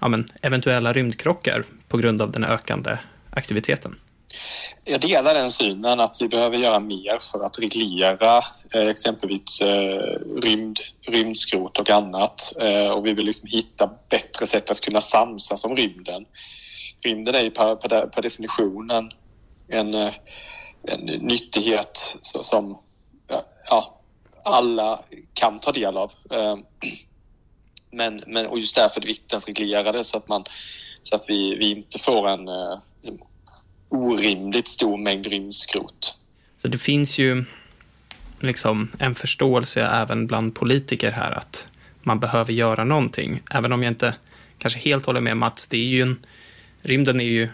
ja, 0.00 0.08
men, 0.08 0.28
eventuella 0.42 0.92
rymdkrockar 0.92 1.64
på 1.88 1.96
grund 1.96 2.22
av 2.22 2.32
den 2.32 2.44
ökande 2.44 2.98
aktiviteten. 3.30 3.96
Jag 4.84 5.00
delar 5.00 5.34
den 5.34 5.50
synen 5.50 6.00
att 6.00 6.16
vi 6.20 6.28
behöver 6.28 6.56
göra 6.56 6.80
mer 6.80 7.18
för 7.32 7.44
att 7.44 7.58
reglera 7.58 8.42
eh, 8.74 8.88
exempelvis 8.88 9.60
eh, 9.60 10.18
rymd, 10.42 10.78
rymdskrot 11.08 11.78
och 11.78 11.90
annat. 11.90 12.52
Eh, 12.60 12.90
och 12.90 13.06
vi 13.06 13.12
vill 13.12 13.26
liksom 13.26 13.48
hitta 13.48 13.90
bättre 14.10 14.46
sätt 14.46 14.70
att 14.70 14.80
kunna 14.80 15.00
samsas 15.00 15.64
om 15.64 15.76
rymden. 15.76 16.24
Rymden 17.04 17.34
är 17.34 17.40
ju 17.40 17.50
per, 17.50 17.76
per, 17.76 18.06
per 18.06 18.22
definition 18.22 18.90
en, 18.90 19.10
en, 19.68 19.94
eh, 19.94 20.12
en 20.82 21.00
nyttighet 21.04 22.18
som 22.22 22.78
ja, 23.70 24.00
alla 24.44 25.00
kan 25.34 25.58
ta 25.58 25.72
del 25.72 25.96
av. 25.96 26.12
Eh, 26.30 26.56
men, 27.90 28.22
men, 28.26 28.46
och 28.46 28.58
just 28.58 28.76
därför 28.76 29.00
är 29.00 29.02
det 29.02 29.06
viktigt 29.06 29.34
att 29.34 29.48
reglera 29.48 29.92
det 29.92 30.04
så 30.04 30.16
att, 30.16 30.28
man, 30.28 30.44
så 31.02 31.14
att 31.14 31.24
vi, 31.28 31.54
vi 31.54 31.70
inte 31.70 31.98
får 31.98 32.28
en 32.28 32.48
eh, 32.48 32.78
liksom, 32.96 33.18
orimligt 33.88 34.68
stor 34.68 34.96
mängd 34.96 35.26
rymdskrot. 35.26 36.18
Så 36.56 36.68
det 36.68 36.78
finns 36.78 37.18
ju 37.18 37.44
liksom 38.40 38.90
en 38.98 39.14
förståelse 39.14 39.82
även 39.82 40.26
bland 40.26 40.54
politiker 40.54 41.10
här 41.10 41.32
att 41.32 41.68
man 42.02 42.20
behöver 42.20 42.52
göra 42.52 42.84
någonting. 42.84 43.40
Även 43.50 43.72
om 43.72 43.82
jag 43.82 43.90
inte 43.90 44.14
kanske 44.58 44.80
helt 44.80 45.06
håller 45.06 45.20
med 45.20 45.36
Mats, 45.36 45.66
det 45.66 45.76
är 45.76 45.84
ju 45.84 46.02
en, 46.02 46.18
rymden 46.82 47.20
är 47.20 47.24
ju 47.24 47.48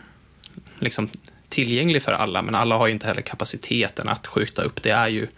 liksom 0.78 1.10
tillgänglig 1.48 2.02
för 2.02 2.12
alla, 2.12 2.42
men 2.42 2.54
alla 2.54 2.76
har 2.76 2.86
ju 2.86 2.92
inte 2.92 3.06
heller 3.06 3.22
kapaciteten 3.22 4.08
att 4.08 4.26
skjuta 4.26 4.62
upp. 4.62 4.82
Det 4.82 4.90
är 4.90 5.08
ju 5.08 5.28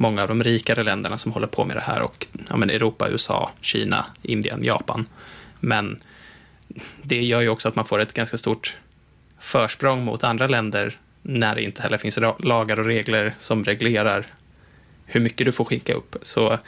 många 0.00 0.22
av 0.22 0.28
de 0.28 0.42
rikare 0.42 0.82
länderna 0.82 1.18
som 1.18 1.32
håller 1.32 1.46
på 1.46 1.64
med 1.64 1.76
det 1.76 1.80
här 1.80 2.02
och 2.02 2.26
ja, 2.48 2.56
men 2.56 2.70
Europa, 2.70 3.08
USA, 3.08 3.50
Kina, 3.60 4.06
Indien, 4.22 4.64
Japan. 4.64 5.06
Men 5.60 5.98
det 7.02 7.22
gör 7.22 7.40
ju 7.40 7.48
också 7.48 7.68
att 7.68 7.76
man 7.76 7.84
får 7.84 7.98
ett 7.98 8.14
ganska 8.14 8.38
stort 8.38 8.76
försprång 9.38 10.04
mot 10.04 10.24
andra 10.24 10.46
länder 10.46 10.98
när 11.22 11.54
det 11.54 11.62
inte 11.62 11.82
heller 11.82 11.98
finns 11.98 12.18
lagar 12.38 12.78
och 12.80 12.84
regler 12.84 13.34
som 13.38 13.64
reglerar 13.64 14.26
hur 15.04 15.20
mycket 15.20 15.46
du 15.46 15.52
får 15.52 15.64
skicka 15.64 15.94
upp. 15.94 16.16
Så 16.22 16.58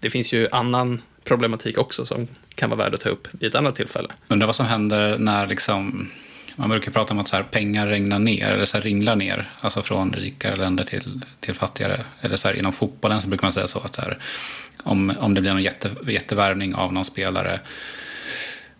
det 0.00 0.10
finns 0.10 0.32
ju 0.32 0.48
annan 0.52 1.02
problematik 1.24 1.78
också 1.78 2.06
som 2.06 2.28
kan 2.54 2.70
vara 2.70 2.78
värd 2.78 2.94
att 2.94 3.00
ta 3.00 3.08
upp 3.08 3.28
vid 3.32 3.48
ett 3.48 3.54
annat 3.54 3.74
tillfälle. 3.74 4.08
Undrar 4.28 4.46
vad 4.46 4.56
som 4.56 4.66
händer 4.66 5.18
när 5.18 5.46
liksom 5.46 6.10
man 6.56 6.70
brukar 6.70 6.92
prata 6.92 7.14
om 7.14 7.20
att 7.20 7.28
så 7.28 7.36
här, 7.36 7.42
pengar 7.42 7.86
regnar 7.86 8.18
ner, 8.18 8.48
eller 8.48 8.64
så 8.64 8.76
här, 8.76 8.84
ringlar 8.84 9.16
ner, 9.16 9.50
alltså 9.60 9.82
från 9.82 10.12
rikare 10.12 10.56
länder 10.56 10.84
till, 10.84 11.22
till 11.40 11.54
fattigare. 11.54 12.00
Eller 12.20 12.36
så 12.36 12.48
här, 12.48 12.54
inom 12.54 12.72
fotbollen 12.72 13.22
så 13.22 13.28
brukar 13.28 13.44
man 13.44 13.52
säga 13.52 13.66
så 13.66 13.78
att 13.78 13.94
så 13.94 14.00
här, 14.00 14.18
om, 14.82 15.12
om 15.18 15.34
det 15.34 15.40
blir 15.40 15.52
någon 15.52 15.62
jätte, 15.62 15.90
jättevärvning 16.06 16.74
av 16.74 16.92
någon 16.92 17.04
spelare 17.04 17.60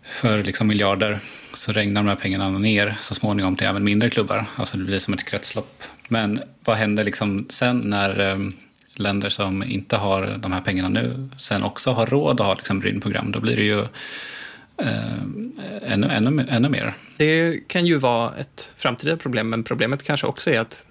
för 0.03 0.43
liksom 0.43 0.67
miljarder 0.67 1.19
så 1.53 1.71
regnar 1.71 2.01
de 2.01 2.07
här 2.07 2.15
pengarna 2.15 2.49
ner 2.49 2.97
så 2.99 3.15
småningom 3.15 3.55
till 3.55 3.67
även 3.67 3.83
mindre 3.83 4.09
klubbar. 4.09 4.45
Alltså 4.55 4.77
det 4.77 4.83
blir 4.83 4.99
som 4.99 5.13
ett 5.13 5.25
kretslopp. 5.25 5.83
Men 6.07 6.41
vad 6.63 6.77
händer 6.77 7.03
liksom 7.03 7.45
sen 7.49 7.79
när 7.79 8.19
um, 8.19 8.53
länder 8.97 9.29
som 9.29 9.63
inte 9.63 9.97
har 9.97 10.37
de 10.39 10.51
här 10.51 10.61
pengarna 10.61 10.89
nu 10.89 11.29
sen 11.37 11.63
också 11.63 11.91
har 11.91 12.05
råd 12.05 12.41
att 12.41 12.47
ha 12.47 12.53
liksom 12.53 12.81
rymdprogram? 12.81 13.31
Då 13.31 13.39
blir 13.39 13.55
det 13.55 13.63
ju 13.63 13.85
eh, 14.77 15.93
ännu, 15.93 16.07
ännu, 16.07 16.45
ännu 16.49 16.69
mer. 16.69 16.93
Det 17.17 17.67
kan 17.67 17.85
ju 17.85 17.97
vara 17.97 18.35
ett 18.35 18.71
framtida 18.77 19.17
problem, 19.17 19.49
men 19.49 19.63
problemet 19.63 20.03
kanske 20.03 20.27
också 20.27 20.51
är 20.51 20.59
att 20.59 20.87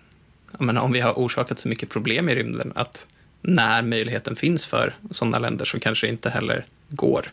menar, 0.58 0.82
om 0.82 0.92
vi 0.92 1.00
har 1.00 1.12
orsakat 1.12 1.58
så 1.58 1.68
mycket 1.68 1.88
problem 1.88 2.28
i 2.28 2.34
rymden 2.34 2.72
att 2.74 3.06
när 3.42 3.82
möjligheten 3.82 4.36
finns 4.36 4.66
för 4.66 4.94
sådana 5.10 5.38
länder 5.38 5.64
så 5.64 5.80
kanske 5.80 6.06
det 6.06 6.10
inte 6.10 6.30
heller 6.30 6.66
går. 6.88 7.30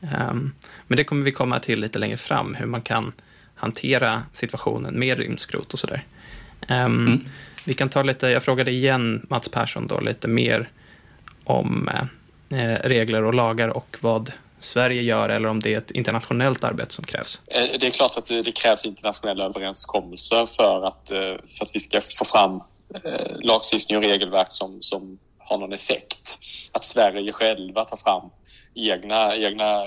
Um, 0.00 0.52
men 0.86 0.96
det 0.96 1.04
kommer 1.04 1.24
vi 1.24 1.32
komma 1.32 1.58
till 1.58 1.80
lite 1.80 1.98
längre 1.98 2.16
fram, 2.16 2.54
hur 2.54 2.66
man 2.66 2.82
kan 2.82 3.12
hantera 3.54 4.22
situationen 4.32 4.98
med 4.98 5.18
rymdskrot 5.18 5.72
och 5.72 5.78
sådär. 5.78 6.04
Um, 6.68 6.76
mm. 6.76 7.20
Vi 7.64 7.74
kan 7.74 7.88
ta 7.88 8.02
lite, 8.02 8.26
jag 8.26 8.42
frågade 8.42 8.70
igen 8.70 9.26
Mats 9.30 9.48
Persson 9.48 9.86
då 9.86 10.00
lite 10.00 10.28
mer 10.28 10.68
om 11.44 11.88
eh, 12.50 12.74
regler 12.84 13.24
och 13.24 13.34
lagar 13.34 13.68
och 13.68 13.96
vad 14.00 14.32
Sverige 14.64 15.02
gör 15.02 15.28
eller 15.28 15.48
om 15.48 15.60
det 15.60 15.74
är 15.74 15.78
ett 15.78 15.90
internationellt 15.90 16.64
arbete 16.64 16.94
som 16.94 17.04
krävs? 17.04 17.40
Eh, 17.46 17.78
det 17.80 17.86
är 17.86 17.90
klart 17.90 18.18
att 18.18 18.26
det 18.26 18.56
krävs 18.56 18.86
internationella 18.86 19.44
överenskommelser 19.44 20.46
för 20.46 20.84
att, 20.84 21.10
eh, 21.10 21.18
för 21.18 21.64
att 21.64 21.70
vi 21.74 21.80
ska 21.80 22.00
få 22.18 22.24
fram 22.24 22.60
eh, 23.04 23.40
lagstiftning 23.40 23.98
och 23.98 24.04
regelverk 24.04 24.46
som, 24.48 24.80
som 24.80 25.18
har 25.38 25.58
någon 25.58 25.72
effekt. 25.72 26.38
Att 26.72 26.84
Sverige 26.84 27.32
själva 27.32 27.84
tar 27.84 27.96
fram 27.96 28.30
egna, 28.74 29.36
egna, 29.36 29.84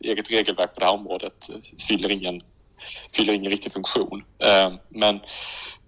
eget 0.00 0.30
regelverk 0.30 0.74
på 0.74 0.80
det 0.80 0.86
här 0.86 0.94
området 0.94 1.50
fyller 1.88 2.10
ingen, 2.10 2.40
fyller 3.16 3.32
ingen 3.32 3.50
riktig 3.50 3.72
funktion. 3.72 4.24
Men, 4.88 5.20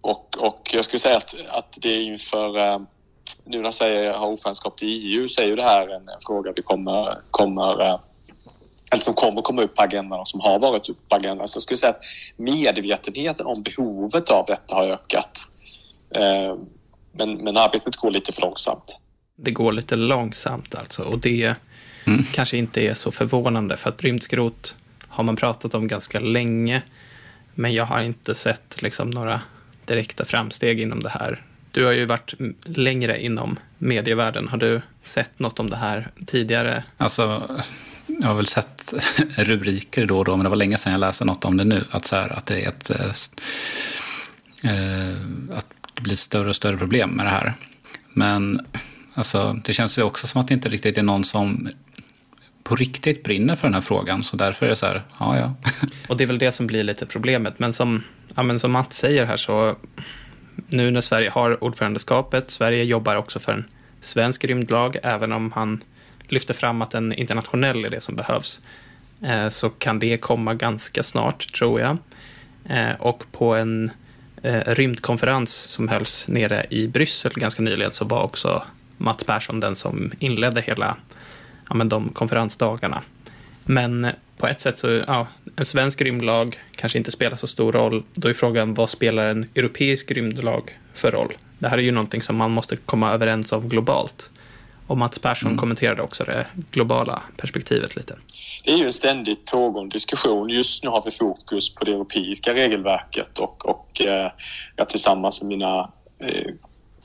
och, 0.00 0.36
och 0.38 0.70
jag 0.74 0.84
skulle 0.84 1.00
säga 1.00 1.16
att, 1.16 1.34
att 1.48 1.78
det 1.80 1.88
är 1.88 2.00
inför 2.00 2.78
nu 3.44 3.62
när 3.62 3.70
Sverige 3.70 4.12
har 4.12 4.26
ordförandeskap 4.26 4.82
i 4.82 4.86
EU 4.86 5.28
så 5.28 5.40
är 5.40 5.46
ju 5.46 5.56
det 5.56 5.62
här 5.62 5.88
en, 5.88 6.08
en 6.08 6.18
fråga 6.26 6.52
vi 6.56 6.62
kommer, 6.62 7.18
kommer 7.30 7.98
eller 8.92 9.02
som 9.02 9.14
kommer 9.14 9.42
komma 9.42 9.62
upp 9.62 9.74
på 9.74 9.82
agendan 9.82 10.20
och 10.20 10.28
som 10.28 10.40
har 10.40 10.58
varit 10.58 10.88
upp 10.88 11.08
på 11.08 11.16
agendan. 11.16 11.48
Så 11.48 11.56
jag 11.56 11.62
skulle 11.62 11.76
säga 11.76 11.90
att 11.90 12.02
medvetenheten 12.36 13.46
om 13.46 13.62
behovet 13.62 14.30
av 14.30 14.44
detta 14.46 14.74
har 14.74 14.88
ökat. 14.88 15.38
Eh, 16.14 16.56
men, 17.12 17.34
men 17.34 17.56
arbetet 17.56 17.96
går 17.96 18.10
lite 18.10 18.32
för 18.32 18.42
långsamt. 18.42 18.98
Det 19.36 19.50
går 19.50 19.72
lite 19.72 19.96
långsamt 19.96 20.74
alltså 20.74 21.02
och 21.02 21.18
det 21.18 21.54
mm. 22.06 22.24
kanske 22.32 22.56
inte 22.56 22.80
är 22.80 22.94
så 22.94 23.12
förvånande 23.12 23.76
för 23.76 23.90
att 23.90 24.02
rymdskrot 24.02 24.74
har 25.08 25.24
man 25.24 25.36
pratat 25.36 25.74
om 25.74 25.88
ganska 25.88 26.20
länge. 26.20 26.82
Men 27.54 27.74
jag 27.74 27.84
har 27.84 28.00
inte 28.00 28.34
sett 28.34 28.82
liksom 28.82 29.10
några 29.10 29.40
direkta 29.84 30.24
framsteg 30.24 30.80
inom 30.80 31.02
det 31.02 31.08
här. 31.08 31.44
Du 31.70 31.84
har 31.84 31.92
ju 31.92 32.06
varit 32.06 32.34
längre 32.64 33.22
inom 33.22 33.58
medievärlden. 33.78 34.48
Har 34.48 34.58
du 34.58 34.80
sett 35.02 35.38
något 35.38 35.60
om 35.60 35.70
det 35.70 35.76
här 35.76 36.10
tidigare? 36.26 36.84
Alltså, 36.96 37.42
jag 38.08 38.28
har 38.28 38.34
väl 38.34 38.46
sett 38.46 38.94
rubriker 39.36 40.06
då 40.06 40.18
och 40.18 40.24
då, 40.24 40.36
men 40.36 40.44
det 40.44 40.50
var 40.50 40.56
länge 40.56 40.76
sedan 40.76 40.92
jag 40.92 41.00
läste 41.00 41.24
något 41.24 41.44
om 41.44 41.56
det 41.56 41.64
nu. 41.64 41.84
Att, 41.90 42.04
så 42.04 42.16
här, 42.16 42.28
att 42.38 42.46
det 42.46 42.64
är 42.64 42.68
ett... 42.68 42.90
Eh, 42.90 43.06
eh, 44.72 45.16
att 45.56 45.66
det 45.94 46.02
blir 46.02 46.16
större 46.16 46.48
och 46.48 46.56
större 46.56 46.76
problem 46.76 47.10
med 47.10 47.26
det 47.26 47.30
här. 47.30 47.54
Men 48.12 48.66
alltså, 49.14 49.60
det 49.64 49.72
känns 49.72 49.98
ju 49.98 50.02
också 50.02 50.26
som 50.26 50.40
att 50.40 50.48
det 50.48 50.54
inte 50.54 50.68
riktigt 50.68 50.98
är 50.98 51.02
någon 51.02 51.24
som 51.24 51.68
på 52.62 52.76
riktigt 52.76 53.22
brinner 53.22 53.56
för 53.56 53.66
den 53.66 53.74
här 53.74 53.80
frågan. 53.80 54.22
Så 54.22 54.36
därför 54.36 54.66
är 54.66 54.70
det 54.70 54.76
så 54.76 54.86
här, 54.86 55.02
ja 55.18 55.38
ja. 55.38 55.54
och 56.08 56.16
det 56.16 56.24
är 56.24 56.28
väl 56.28 56.38
det 56.38 56.52
som 56.52 56.66
blir 56.66 56.84
lite 56.84 57.06
problemet. 57.06 57.58
Men 57.58 57.72
som, 57.72 58.02
ja, 58.36 58.42
men 58.42 58.58
som 58.58 58.72
Mats 58.72 58.96
säger 58.96 59.24
här 59.24 59.36
så, 59.36 59.76
nu 60.68 60.90
när 60.90 61.00
Sverige 61.00 61.30
har 61.30 61.64
ordförandeskapet, 61.64 62.50
Sverige 62.50 62.84
jobbar 62.84 63.16
också 63.16 63.40
för 63.40 63.52
en 63.52 63.64
svensk 64.00 64.44
rymdlag, 64.44 64.96
även 65.02 65.32
om 65.32 65.52
han 65.52 65.80
lyfter 66.28 66.54
fram 66.54 66.82
att 66.82 66.94
en 66.94 67.12
internationell 67.12 67.84
är 67.84 67.90
det 67.90 68.00
som 68.00 68.16
behövs, 68.16 68.60
eh, 69.22 69.48
så 69.48 69.70
kan 69.70 69.98
det 69.98 70.16
komma 70.16 70.54
ganska 70.54 71.02
snart, 71.02 71.52
tror 71.52 71.80
jag. 71.80 71.98
Eh, 72.68 72.94
och 72.98 73.24
på 73.32 73.54
en 73.54 73.90
eh, 74.42 74.60
rymdkonferens 74.66 75.54
som 75.54 75.88
hölls 75.88 76.28
nere 76.28 76.66
i 76.70 76.88
Bryssel 76.88 77.32
ganska 77.34 77.62
nyligen 77.62 77.92
så 77.92 78.04
var 78.04 78.22
också 78.22 78.62
Mats 78.96 79.24
Persson 79.24 79.60
den 79.60 79.76
som 79.76 80.12
inledde 80.18 80.60
hela 80.60 80.96
ja, 81.68 81.74
men 81.74 81.88
de 81.88 82.08
konferensdagarna. 82.08 83.02
Men 83.64 84.06
på 84.38 84.46
ett 84.46 84.60
sätt 84.60 84.78
så, 84.78 84.88
ja, 85.06 85.26
en 85.56 85.64
svensk 85.64 86.02
rymdlag 86.02 86.58
kanske 86.76 86.98
inte 86.98 87.10
spelar 87.10 87.36
så 87.36 87.46
stor 87.46 87.72
roll. 87.72 88.02
Då 88.14 88.28
är 88.28 88.34
frågan, 88.34 88.74
vad 88.74 88.90
spelar 88.90 89.28
en 89.28 89.48
europeisk 89.54 90.10
rymdlag 90.10 90.78
för 90.94 91.10
roll? 91.10 91.32
Det 91.58 91.68
här 91.68 91.78
är 91.78 91.82
ju 91.82 91.90
någonting 91.90 92.22
som 92.22 92.36
man 92.36 92.50
måste 92.50 92.76
komma 92.76 93.12
överens 93.12 93.52
om 93.52 93.68
globalt. 93.68 94.30
Och 94.88 94.98
Mats 94.98 95.18
Persson 95.18 95.50
mm. 95.50 95.58
kommenterade 95.58 96.02
också 96.02 96.24
det 96.24 96.46
globala 96.70 97.22
perspektivet 97.36 97.96
lite. 97.96 98.16
Det 98.64 98.72
är 98.72 98.76
ju 98.76 98.84
en 98.84 98.92
ständigt 98.92 99.46
pågående 99.46 99.94
diskussion. 99.94 100.48
Just 100.48 100.84
nu 100.84 100.90
har 100.90 101.02
vi 101.04 101.10
fokus 101.10 101.74
på 101.74 101.84
det 101.84 101.92
europeiska 101.92 102.54
regelverket 102.54 103.38
och, 103.38 103.68
och 103.68 104.00
eh, 104.00 104.32
jag 104.76 104.88
tillsammans 104.88 105.42
med 105.42 105.48
mina 105.48 105.90
eh, 106.18 106.54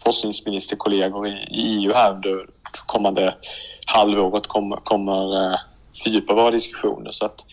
forskningsministerkollegor 0.03 1.27
i, 1.27 1.47
EU 1.51 1.93
här 1.93 2.11
under 2.11 2.45
kommande 2.85 3.35
halvåret 3.87 4.47
kommer, 4.47 4.75
kommer 4.75 5.51
eh, 5.51 5.59
fördjupa 6.03 6.33
våra 6.33 6.51
diskussioner. 6.51 7.11
Så 7.11 7.25
att 7.25 7.45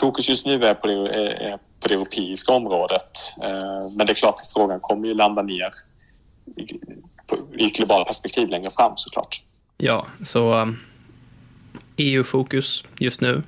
fokus 0.00 0.28
just 0.28 0.46
nu 0.46 0.64
är 0.64 0.74
på 0.74 0.86
det, 0.86 1.08
är 1.14 1.56
på 1.80 1.88
det 1.88 1.94
europeiska 1.94 2.52
området. 2.52 3.34
Eh, 3.42 3.96
men 3.96 4.06
det 4.06 4.12
är 4.12 4.14
klart 4.14 4.34
att 4.34 4.52
frågan 4.52 4.80
kommer 4.80 5.08
ju 5.08 5.14
landa 5.14 5.42
ner 5.42 5.70
i 7.58 7.64
ett 7.64 7.76
globalt 7.76 8.06
perspektiv 8.06 8.48
längre 8.48 8.70
fram 8.70 8.92
såklart. 8.96 9.42
Ja, 9.76 10.06
så 10.24 10.74
EU-fokus 11.96 12.84
just 12.98 13.20
nu, 13.20 13.42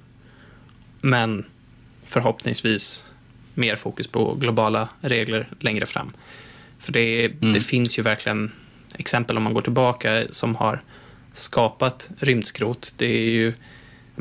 men 1.01 1.45
förhoppningsvis 2.07 3.07
mer 3.55 3.77
fokus 3.77 4.07
på 4.07 4.35
globala 4.35 4.89
regler 5.01 5.49
längre 5.61 5.87
fram. 5.87 6.12
För 6.79 6.93
det, 6.93 7.25
mm. 7.25 7.53
det 7.53 7.61
finns 7.61 7.99
ju 7.99 8.03
verkligen 8.03 8.53
exempel 8.99 9.37
om 9.37 9.43
man 9.43 9.55
går 9.55 9.62
tillbaka 9.62 10.25
som 10.31 10.57
har 10.57 10.83
skapat 11.33 12.11
rymdskrot. 12.19 12.95
Det 12.97 13.07
är 13.07 13.31
ju 13.31 13.55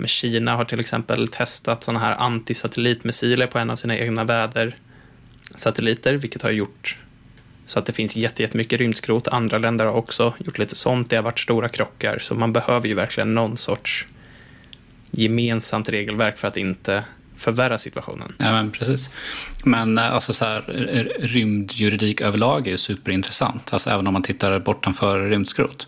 Kina 0.06 0.56
har 0.56 0.66
till 0.66 0.80
exempel 0.80 1.28
testat 1.28 1.84
sådana 1.84 2.00
här 2.00 2.16
antisatellitmissiler 2.16 3.48
på 3.48 3.60
en 3.60 3.70
av 3.70 3.76
sina 3.76 3.98
egna 3.98 4.24
vädersatelliter, 4.24 6.14
vilket 6.14 6.42
har 6.42 6.52
gjort 6.52 6.98
så 7.72 7.80
att 7.80 7.86
det 7.86 7.94
finns 7.94 8.16
jättemycket 8.16 8.80
rymdskrot. 8.80 9.28
Andra 9.28 9.58
länder 9.58 9.86
har 9.86 9.94
också 9.94 10.34
gjort 10.40 10.58
lite 10.58 10.76
sånt. 10.76 11.10
Det 11.10 11.16
har 11.16 11.24
varit 11.24 11.40
stora 11.40 11.70
krockar, 11.70 12.20
så 12.20 12.36
man 12.36 12.54
behöver 12.54 12.88
ju 12.88 12.94
verkligen 12.94 13.36
någon 13.36 13.58
sorts 13.58 14.08
gemensamt 15.12 15.90
regelverk 15.90 16.38
för 16.38 16.48
att 16.48 16.58
inte 16.58 17.04
förvärra 17.38 17.78
situationen. 17.78 18.34
Ja, 18.38 18.52
men 18.52 18.72
precis. 18.72 19.10
Men 19.64 19.98
eh, 19.98 20.14
alltså 20.14 20.34
så 20.34 20.46
här, 20.46 20.62
rymdjuridik 21.20 22.22
överlag 22.22 22.68
är 22.68 22.72
ju 22.72 22.78
superintressant. 22.78 23.74
Alltså 23.74 23.90
även 23.90 24.08
om 24.08 24.14
man 24.14 24.24
tittar 24.24 24.60
bortanför 24.60 25.30
rymdskrot. 25.30 25.88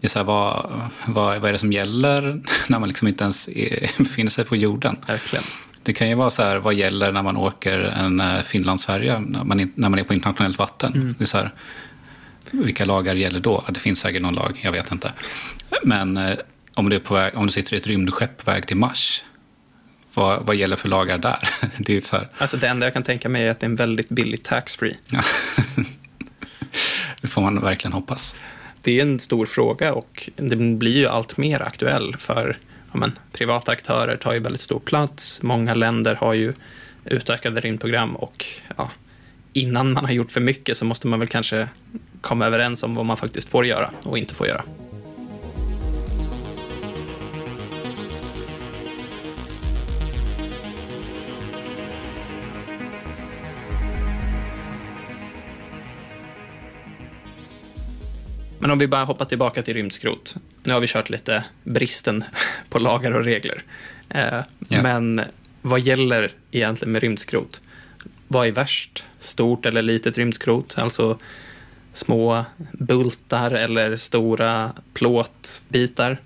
Det 0.00 0.06
är 0.06 0.08
så 0.08 0.18
här, 0.18 0.26
vad, 0.26 0.70
vad, 1.06 1.40
vad 1.40 1.48
är 1.48 1.52
det 1.52 1.58
som 1.58 1.72
gäller 1.72 2.40
när 2.68 2.78
man 2.78 2.88
liksom 2.88 3.08
inte 3.08 3.24
ens 3.24 3.48
är, 3.48 3.90
befinner 4.02 4.30
sig 4.30 4.44
på 4.44 4.56
jorden? 4.56 4.96
Verkligen. 5.06 5.44
Det 5.82 5.92
kan 5.92 6.08
ju 6.08 6.14
vara 6.14 6.30
så 6.30 6.42
här, 6.42 6.56
vad 6.56 6.74
gäller 6.74 7.12
när 7.12 7.22
man 7.22 7.36
åker 7.36 7.78
en 7.78 8.20
eh, 8.20 8.42
Finlandsfärja, 8.42 9.18
när 9.20 9.44
man, 9.44 9.72
när 9.74 9.88
man 9.88 9.98
är 9.98 10.04
på 10.04 10.14
internationellt 10.14 10.58
vatten? 10.58 10.94
Mm. 10.94 11.14
Det 11.18 11.24
är 11.24 11.26
så 11.26 11.38
här, 11.38 11.50
vilka 12.50 12.84
lagar 12.84 13.14
gäller 13.14 13.40
då? 13.40 13.64
Det 13.68 13.80
finns 13.80 14.00
säkert 14.00 14.22
någon 14.22 14.34
lag, 14.34 14.60
jag 14.62 14.72
vet 14.72 14.92
inte. 14.92 15.12
Men 15.82 16.16
eh, 16.16 16.36
om 16.74 16.88
du, 16.88 16.96
är 16.96 17.00
på 17.00 17.14
väg, 17.14 17.32
om 17.36 17.46
du 17.46 17.52
sitter 17.52 17.74
i 17.74 17.76
ett 17.76 17.86
rymdskepp 17.86 18.44
på 18.44 18.50
väg 18.50 18.66
till 18.66 18.76
Mars, 18.76 19.24
vad, 20.14 20.46
vad 20.46 20.56
gäller 20.56 20.76
för 20.76 20.88
lagar 20.88 21.18
där? 21.18 21.48
Det, 21.78 21.96
är 21.96 22.00
så 22.00 22.16
här. 22.16 22.28
Alltså 22.38 22.56
det 22.56 22.68
enda 22.68 22.86
jag 22.86 22.92
kan 22.92 23.02
tänka 23.02 23.28
mig 23.28 23.46
är 23.46 23.50
att 23.50 23.60
det 23.60 23.64
är 23.66 23.70
en 23.70 23.76
väldigt 23.76 24.08
billig 24.08 24.42
taxfree. 24.42 24.96
Ja. 25.10 25.22
det 27.20 27.28
får 27.28 27.42
man 27.42 27.60
verkligen 27.60 27.92
hoppas. 27.92 28.36
Det 28.82 28.98
är 28.98 29.02
en 29.02 29.20
stor 29.20 29.46
fråga 29.46 29.94
och 29.94 30.30
den 30.36 30.78
blir 30.78 30.96
ju 30.96 31.06
allt 31.06 31.36
mer 31.36 31.62
aktuell 31.62 32.16
för 32.18 32.56
ja, 32.92 32.98
men, 32.98 33.18
privata 33.32 33.72
aktörer 33.72 34.16
tar 34.16 34.32
ju 34.32 34.38
väldigt 34.38 34.60
stor 34.60 34.80
plats. 34.80 35.42
Många 35.42 35.74
länder 35.74 36.14
har 36.14 36.34
ju 36.34 36.52
utökade 37.04 37.60
rymdprogram 37.60 38.16
och 38.16 38.46
ja, 38.76 38.90
innan 39.52 39.92
man 39.92 40.04
har 40.04 40.12
gjort 40.12 40.30
för 40.30 40.40
mycket 40.40 40.76
så 40.76 40.84
måste 40.84 41.06
man 41.06 41.18
väl 41.18 41.28
kanske 41.28 41.68
komma 42.20 42.46
överens 42.46 42.82
om 42.82 42.94
vad 42.94 43.06
man 43.06 43.16
faktiskt 43.16 43.48
får 43.48 43.66
göra 43.66 43.90
och 44.04 44.18
inte 44.18 44.34
får 44.34 44.46
göra. 44.46 44.62
Men 58.60 58.70
om 58.70 58.78
vi 58.78 58.86
bara 58.86 59.04
hoppar 59.04 59.24
tillbaka 59.24 59.62
till 59.62 59.74
rymdskrot. 59.74 60.36
Nu 60.62 60.72
har 60.72 60.80
vi 60.80 60.86
kört 60.86 61.10
lite 61.10 61.44
bristen 61.64 62.24
på 62.68 62.78
lagar 62.78 63.12
och 63.12 63.24
regler. 63.24 63.64
Eh, 64.08 64.20
yeah. 64.20 64.44
Men 64.82 65.22
vad 65.62 65.80
gäller 65.80 66.32
egentligen 66.50 66.92
med 66.92 67.02
rymdskrot? 67.02 67.60
Vad 68.28 68.46
är 68.46 68.52
värst? 68.52 69.04
Stort 69.20 69.66
eller 69.66 69.82
litet 69.82 70.18
rymdskrot? 70.18 70.78
Alltså 70.78 71.18
små 71.92 72.44
bultar 72.72 73.50
eller 73.50 73.96
stora 73.96 74.72
plåtbitar? 74.94 76.20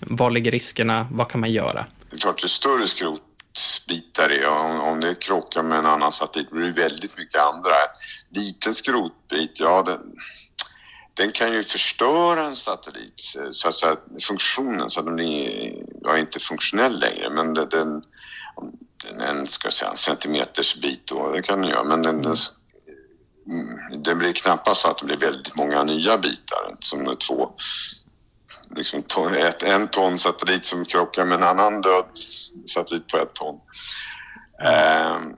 Var 0.00 0.30
ligger 0.30 0.50
riskerna? 0.50 1.08
Vad 1.10 1.28
kan 1.28 1.40
man 1.40 1.52
göra? 1.52 1.86
Det 2.10 2.16
är 2.16 2.20
klart, 2.20 2.44
ju 2.44 2.48
större 2.48 2.86
skrotbitar 2.86 4.28
är, 4.30 4.48
om, 4.48 4.80
om 4.80 5.00
det 5.00 5.14
krockar 5.14 5.62
med 5.62 5.78
en 5.78 5.86
annan 5.86 6.12
satellit 6.12 6.50
blir 6.50 6.66
det 6.66 6.72
väldigt 6.72 7.18
mycket 7.18 7.40
andra. 7.40 7.74
Liten 8.30 8.74
skrotbit, 8.74 9.60
ja, 9.60 9.82
den, 9.82 10.00
den 11.14 11.32
kan 11.32 11.52
ju 11.52 11.62
förstöra 11.62 12.46
en 12.46 12.56
satellit, 12.56 13.22
eh, 13.38 13.50
så 13.50 13.68
att 13.68 13.74
säga, 13.74 13.96
funktionen 14.20 14.90
så 14.90 15.00
att 15.00 15.06
den 15.06 15.14
blir, 15.14 15.72
ja, 16.02 16.18
inte 16.18 16.40
funktionell 16.40 17.00
längre, 17.00 17.30
men 17.30 17.54
den, 17.54 17.68
den, 17.68 18.02
en, 19.20 19.46
ska 19.46 19.70
säga, 19.70 19.90
en 19.90 19.96
centimeters 19.96 20.80
bit 20.80 21.06
då, 21.06 21.32
det 21.32 21.42
kan 21.42 21.60
den 21.60 21.70
göra, 21.70 21.84
men 21.84 22.02
den, 22.02 22.22
den, 22.22 22.34
mm, 23.46 24.02
den 24.02 24.18
blir 24.18 24.32
knappast 24.32 24.80
så 24.80 24.88
att 24.90 24.98
det 24.98 25.04
blir 25.04 25.16
väldigt 25.16 25.56
många 25.56 25.84
nya 25.84 26.18
bitar, 26.18 26.76
som 26.80 27.08
är 27.08 27.14
två 27.14 27.54
liksom, 28.76 29.02
ett, 29.36 29.62
en 29.62 29.88
ton 29.88 30.18
satellit 30.18 30.64
som 30.64 30.84
krockar 30.84 31.24
med 31.24 31.34
en 31.34 31.42
annan 31.42 31.80
död 31.80 32.04
satellit 32.66 33.06
på 33.08 33.18
ett 33.18 33.34
ton. 33.34 33.60
Um, 35.14 35.36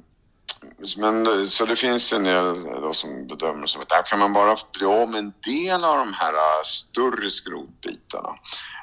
men, 0.97 1.27
eh, 1.27 1.45
så 1.45 1.65
det 1.65 1.77
finns 1.77 2.12
en 2.12 2.25
del 2.25 2.47
eh, 2.47 2.81
då, 2.81 2.93
som 2.93 3.27
bedömer 3.27 3.67
som 3.67 3.83
att 3.83 3.89
där 3.89 4.03
kan 4.03 4.19
man 4.19 4.33
bara 4.33 4.57
bli 4.79 4.87
av 4.87 5.11
med 5.11 5.19
en 5.19 5.33
del 5.45 5.85
av 5.85 5.99
de 5.99 6.12
här 6.12 6.33
eh, 6.33 6.62
större 6.65 7.31
skrotbitarna. 7.31 8.35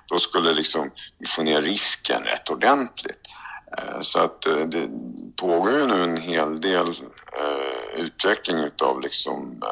Då 0.08 0.19
skulle 0.19 0.53
liksom 0.53 0.91
vi 1.17 1.25
få 1.25 1.43
ner 1.43 1.62
risken 1.62 2.23
rätt 2.23 2.49
ordentligt. 2.49 3.19
Så 4.01 4.19
att 4.19 4.41
det 4.41 4.89
pågår 5.36 5.71
ju 5.71 5.88
nu 5.88 6.03
en 6.03 6.17
hel 6.17 6.62
del 6.62 6.95
utveckling 7.95 8.58
utav 8.58 9.01
liksom 9.01 9.63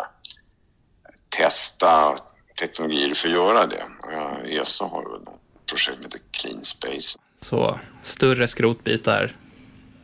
testa 1.29 2.17
teknologier 2.59 3.13
för 3.13 3.27
att 3.27 3.33
göra 3.33 3.65
det. 3.65 3.83
ESA 4.45 4.85
har 4.85 5.01
ju 5.01 5.15
ett 5.15 5.29
projekt 5.69 5.97
som 5.97 6.05
heter 6.05 6.19
Clean 6.31 6.63
Space. 6.63 7.17
Så 7.37 7.79
större 8.01 8.47
skrotbitar 8.47 9.35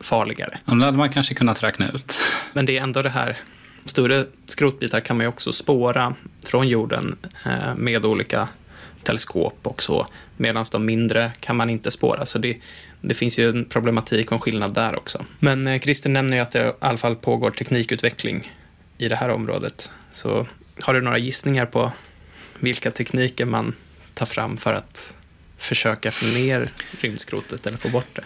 farligare. 0.00 0.58
det 0.64 0.84
hade 0.84 0.98
man 0.98 1.08
kanske 1.08 1.34
kunnat 1.34 1.62
räkna 1.62 1.88
ut. 1.88 2.18
Men 2.52 2.66
det 2.66 2.78
är 2.78 2.82
ändå 2.82 3.02
det 3.02 3.10
här, 3.10 3.36
större 3.84 4.26
skrotbitar 4.46 5.00
kan 5.00 5.16
man 5.16 5.24
ju 5.24 5.28
också 5.28 5.52
spåra 5.52 6.14
från 6.44 6.68
jorden 6.68 7.16
eh, 7.44 7.74
med 7.74 8.06
olika 8.06 8.48
teleskop 9.02 9.58
och 9.62 9.82
så, 9.82 10.06
medan 10.36 10.64
de 10.72 10.84
mindre 10.84 11.32
kan 11.40 11.56
man 11.56 11.70
inte 11.70 11.90
spåra. 11.90 12.26
Så 12.26 12.38
det, 12.38 12.56
det 13.00 13.14
finns 13.14 13.38
ju 13.38 13.48
en 13.48 13.64
problematik 13.64 14.26
och 14.26 14.32
en 14.32 14.40
skillnad 14.40 14.74
där 14.74 14.96
också. 14.96 15.24
Men 15.38 15.66
eh, 15.66 15.80
Christer 15.80 16.10
nämner 16.10 16.36
ju 16.36 16.42
att 16.42 16.50
det 16.50 16.68
i 16.68 16.72
alla 16.78 16.98
fall 16.98 17.16
pågår 17.16 17.50
teknikutveckling 17.50 18.52
i 18.98 19.08
det 19.08 19.16
här 19.16 19.28
området. 19.28 19.90
Så 20.12 20.46
har 20.80 20.94
du 20.94 21.00
några 21.00 21.18
gissningar 21.18 21.66
på 21.66 21.92
vilka 22.60 22.90
tekniker 22.90 23.44
man 23.44 23.74
tar 24.14 24.26
fram 24.26 24.56
för 24.56 24.74
att 24.74 25.14
försöka 25.58 26.10
få 26.10 26.26
ner 26.26 26.70
rymdskrotet 27.00 27.66
eller 27.66 27.78
få 27.78 27.88
bort 27.88 28.08
det? 28.12 28.24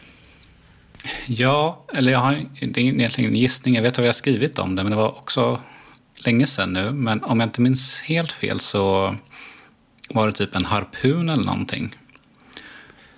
Ja, 1.27 1.85
eller 1.95 2.13
jag 2.13 2.19
har, 2.19 2.47
det 2.61 2.81
är 2.81 2.85
egentligen 2.85 3.31
en 3.31 3.37
gissning. 3.37 3.75
Jag 3.75 3.83
vet 3.83 3.97
vad 3.97 4.07
jag 4.07 4.09
har 4.09 4.15
skrivit 4.15 4.59
om 4.59 4.77
det, 4.77 4.83
men 4.83 4.91
det 4.91 4.97
var 4.97 5.09
också 5.09 5.61
länge 6.15 6.47
sedan 6.47 6.73
nu. 6.73 6.91
Men 6.91 7.25
om 7.25 7.41
jag 7.41 7.47
inte 7.47 7.61
minns 7.61 8.01
helt 8.01 8.33
fel 8.33 8.61
så 8.61 9.17
var 10.11 10.27
det 10.27 10.33
typ 10.33 10.55
en 10.55 10.65
harpun 10.65 11.29
eller 11.29 11.45
någonting. 11.45 11.95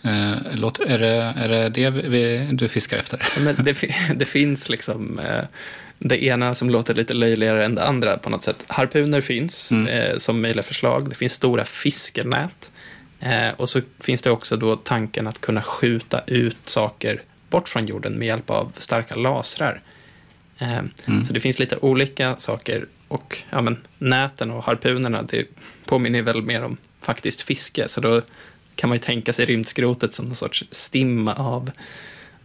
Eh, 0.02 0.32
är, 0.32 0.98
det, 0.98 1.34
är 1.36 1.48
det 1.48 1.68
det 1.68 1.90
vi, 1.90 2.48
du 2.52 2.68
fiskar 2.68 2.96
efter? 2.98 3.28
Men 3.40 3.64
det, 3.64 3.76
det 4.16 4.24
finns 4.24 4.68
liksom 4.68 5.18
eh, 5.18 5.44
det 5.98 6.24
ena 6.24 6.54
som 6.54 6.70
låter 6.70 6.94
lite 6.94 7.14
löjligare 7.14 7.64
än 7.64 7.74
det 7.74 7.84
andra 7.84 8.18
på 8.18 8.30
något 8.30 8.42
sätt. 8.42 8.64
Harpuner 8.68 9.20
finns 9.20 9.72
mm. 9.72 9.86
eh, 9.86 10.16
som 10.18 10.40
mejlarförslag. 10.40 11.08
Det 11.08 11.14
finns 11.14 11.32
stora 11.32 11.64
fiskenät. 11.64 12.72
Eh, 13.20 13.48
och 13.56 13.68
så 13.68 13.80
finns 14.00 14.22
det 14.22 14.30
också 14.30 14.56
då 14.56 14.76
tanken 14.76 15.26
att 15.26 15.40
kunna 15.40 15.62
skjuta 15.62 16.20
ut 16.26 16.58
saker 16.64 17.22
bort 17.54 17.68
från 17.68 17.86
jorden 17.86 18.18
med 18.18 18.28
hjälp 18.28 18.50
av 18.50 18.72
starka 18.76 19.14
lasrar. 19.14 19.80
Eh, 20.58 20.78
mm. 21.04 21.24
Så 21.24 21.32
det 21.32 21.40
finns 21.40 21.58
lite 21.58 21.76
olika 21.76 22.36
saker. 22.38 22.86
Och 23.08 23.42
ja, 23.50 23.60
men, 23.60 23.76
näten 23.98 24.50
och 24.50 24.64
harpunerna, 24.64 25.22
det 25.22 25.46
påminner 25.84 26.22
väl 26.22 26.42
mer 26.42 26.64
om 26.64 26.76
faktiskt 27.00 27.42
fiske. 27.42 27.88
Så 27.88 28.00
då 28.00 28.22
kan 28.76 28.88
man 28.88 28.96
ju 28.96 29.04
tänka 29.04 29.32
sig 29.32 29.46
rymdskrotet 29.46 30.14
som 30.14 30.26
någon 30.26 30.36
sorts 30.36 30.64
stim 30.70 31.28
av, 31.28 31.70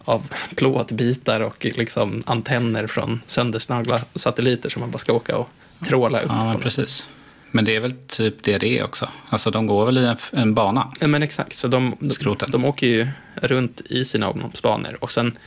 av 0.06 0.30
plåtbitar 0.56 1.40
och 1.42 1.66
liksom 1.66 2.24
antenner 2.26 2.88
från 2.88 3.22
söndersnagla 3.26 4.02
satelliter 4.16 4.70
som 4.70 4.80
man 4.80 4.92
bara 4.92 4.98
ska 4.98 5.14
åka 5.14 5.38
och 5.38 5.50
tråla 5.88 6.22
upp. 6.22 6.32
Ja, 6.32 6.60
precis. 6.62 7.08
Men 7.52 7.66
det 7.66 7.76
är 7.76 7.80
väl 7.80 7.94
typ 7.94 8.44
det 8.44 8.58
det 8.58 8.80
är 8.80 8.84
också? 8.84 9.10
Alltså 9.30 9.52
de 9.52 9.68
går 9.68 9.86
väl 9.86 9.98
i 9.98 10.06
en, 10.06 10.18
en 10.32 10.54
bana? 10.54 10.92
Ja, 11.00 11.08
men 11.08 11.24
exakt. 11.24 11.54
Så 11.54 11.68
de, 11.68 11.96
de, 12.00 12.38
de 12.48 12.66
åker 12.66 12.88
ju 12.88 13.08
runt 13.36 13.82
i 13.82 14.06
sina 14.06 14.30
omloppsbanor. 14.30 14.98
Och 15.02 15.12
sen 15.12 15.38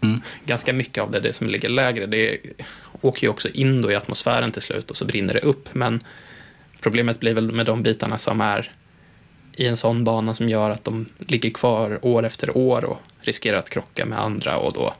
mm. 0.00 0.20
ganska 0.46 0.72
mycket 0.72 1.02
av 1.02 1.10
det, 1.10 1.20
det 1.20 1.32
som 1.32 1.46
ligger 1.46 1.68
lägre, 1.68 2.06
det 2.06 2.38
åker 3.00 3.26
ju 3.26 3.28
också 3.28 3.48
in 3.48 3.80
då 3.80 3.90
i 3.90 3.96
atmosfären 3.96 4.50
till 4.50 4.62
slut 4.62 4.90
och 4.90 4.96
så 4.96 5.04
brinner 5.04 5.34
det 5.34 5.40
upp. 5.40 5.68
Men 5.72 6.00
problemet 6.80 7.20
blir 7.20 7.34
väl 7.34 7.52
med 7.52 7.66
de 7.66 7.82
bitarna 7.82 8.18
som 8.18 8.40
är 8.40 8.72
i 9.52 9.66
en 9.66 9.76
sån 9.76 10.04
bana 10.04 10.34
som 10.34 10.48
gör 10.48 10.70
att 10.70 10.84
de 10.84 11.06
ligger 11.18 11.50
kvar 11.50 11.98
år 12.02 12.26
efter 12.26 12.56
år 12.56 12.84
och 12.84 12.98
riskerar 13.20 13.58
att 13.58 13.70
krocka 13.70 14.06
med 14.06 14.20
andra 14.20 14.56
och 14.56 14.72
då 14.72 14.94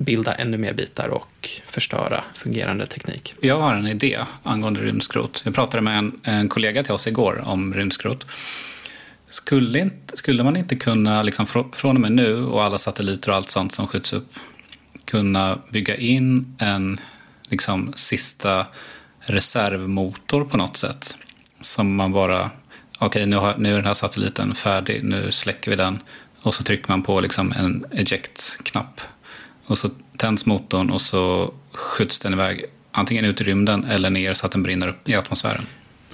bilda 0.00 0.34
ännu 0.34 0.58
mer 0.58 0.72
bitar 0.72 1.08
och 1.08 1.50
förstöra 1.66 2.24
fungerande 2.34 2.86
teknik. 2.86 3.34
Jag 3.40 3.60
har 3.60 3.74
en 3.74 3.86
idé 3.86 4.18
angående 4.42 4.80
rymdskrot. 4.80 5.42
Jag 5.44 5.54
pratade 5.54 5.82
med 5.82 5.98
en, 5.98 6.20
en 6.22 6.48
kollega 6.48 6.82
till 6.82 6.92
oss 6.92 7.06
igår 7.06 7.42
om 7.46 7.74
rymdskrot. 7.74 8.26
Skulle, 9.28 9.78
inte, 9.78 10.16
skulle 10.16 10.42
man 10.42 10.56
inte 10.56 10.76
kunna, 10.76 11.22
liksom, 11.22 11.46
från 11.72 11.96
och 11.96 12.00
med 12.00 12.12
nu 12.12 12.44
och 12.44 12.64
alla 12.64 12.78
satelliter 12.78 13.30
och 13.30 13.36
allt 13.36 13.50
sånt 13.50 13.74
som 13.74 13.86
skjuts 13.86 14.12
upp, 14.12 14.32
kunna 15.04 15.58
bygga 15.72 15.96
in 15.96 16.56
en 16.58 16.98
liksom, 17.48 17.92
sista 17.96 18.66
reservmotor 19.20 20.44
på 20.44 20.56
något 20.56 20.76
sätt? 20.76 21.16
Som 21.60 21.96
man 21.96 22.12
bara, 22.12 22.50
okej 22.98 23.06
okay, 23.06 23.26
nu, 23.26 23.54
nu 23.58 23.72
är 23.72 23.76
den 23.76 23.86
här 23.86 23.94
satelliten 23.94 24.54
färdig, 24.54 25.04
nu 25.04 25.32
släcker 25.32 25.70
vi 25.70 25.76
den. 25.76 25.98
Och 26.42 26.54
så 26.54 26.62
trycker 26.62 26.88
man 26.88 27.02
på 27.02 27.20
liksom 27.20 27.52
en 27.52 27.84
eject-knapp. 27.92 29.00
Och 29.70 29.78
så 29.78 29.90
tänds 30.16 30.46
motorn 30.46 30.90
och 30.90 31.00
så 31.00 31.54
skjuts 31.72 32.18
den 32.18 32.32
iväg 32.32 32.64
antingen 32.90 33.24
ut 33.24 33.40
i 33.40 33.44
rymden 33.44 33.84
eller 33.84 34.10
ner 34.10 34.34
så 34.34 34.46
att 34.46 34.52
den 34.52 34.62
brinner 34.62 34.88
upp 34.88 35.08
i 35.08 35.14
atmosfären. 35.14 35.62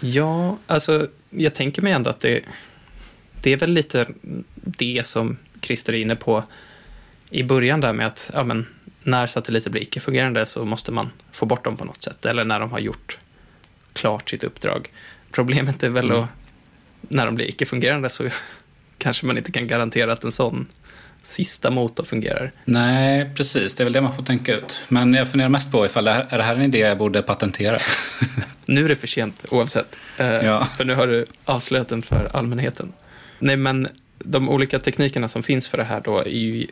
Ja, 0.01 0.59
alltså 0.67 1.07
jag 1.31 1.55
tänker 1.55 1.83
mig 1.83 1.93
ändå 1.93 2.11
att 2.11 2.21
det, 2.21 2.45
det 3.43 3.53
är 3.53 3.57
väl 3.57 3.71
lite 3.71 4.07
det 4.55 5.07
som 5.07 5.37
Christer 5.61 5.93
är 5.93 6.01
inne 6.01 6.17
på 6.17 6.45
i 7.31 7.43
början 7.43 7.81
där 7.81 7.93
med 7.93 8.07
att 8.07 8.31
ja, 8.35 8.43
men, 8.43 8.67
när 9.03 9.27
satelliter 9.27 9.71
blir 9.71 9.83
icke-fungerande 9.83 10.47
så 10.47 10.65
måste 10.65 10.93
man 10.93 11.11
få 11.33 11.47
bort 11.47 11.65
dem 11.65 11.77
på 11.77 11.85
något 11.85 12.03
sätt. 12.03 12.25
Eller 12.25 12.45
när 12.45 12.61
de 12.61 12.71
har 12.71 12.79
gjort 12.79 13.19
klart 13.93 14.31
sitt 14.31 14.45
uppdrag. 14.45 14.91
Problemet 15.33 15.83
är 15.83 15.89
väl 15.89 16.11
mm. 16.11 16.23
att 16.23 16.31
när 17.01 17.27
de 17.27 17.35
blir 17.35 17.49
icke-fungerande 17.49 18.09
så 18.09 18.29
kanske 18.99 19.27
man 19.27 19.39
inte 19.39 19.53
kan 19.53 19.67
garantera 19.67 20.13
att 20.13 20.25
en 20.25 20.33
sån 20.33 20.67
sista 21.27 21.71
motor 21.71 22.05
fungerar. 22.05 22.53
Nej, 22.65 23.31
precis. 23.35 23.75
Det 23.75 23.83
är 23.83 23.85
väl 23.85 23.93
det 23.93 24.01
man 24.01 24.17
får 24.17 24.23
tänka 24.23 24.57
ut. 24.57 24.81
Men 24.89 25.15
jag 25.15 25.29
funderar 25.29 25.49
mest 25.49 25.73
på 25.73 25.87
ifall 25.87 26.05
det 26.05 26.11
här, 26.11 26.27
är 26.31 26.39
det 26.39 26.45
här 26.45 26.57
en 26.57 26.63
idé 26.63 26.79
jag 26.79 26.99
borde 26.99 27.23
patentera? 27.23 27.79
nu 28.67 28.85
är 28.85 28.89
det 28.89 28.97
för 28.97 29.07
sent 29.07 29.45
oavsett. 29.51 29.99
Uh, 30.21 30.27
ja. 30.27 30.65
För 30.65 30.85
nu 30.85 30.95
har 30.95 31.07
du 31.07 31.27
avslöjat 31.45 31.89
den 31.89 32.03
för 32.03 32.31
allmänheten. 32.33 32.93
Nej, 33.39 33.57
men 33.57 33.89
de 34.19 34.49
olika 34.49 34.79
teknikerna 34.79 35.29
som 35.29 35.43
finns 35.43 35.69
för 35.69 35.79
det 35.79 35.85
här 35.85 36.01
då 36.01 36.19
är 36.19 36.29
ju 36.29 36.67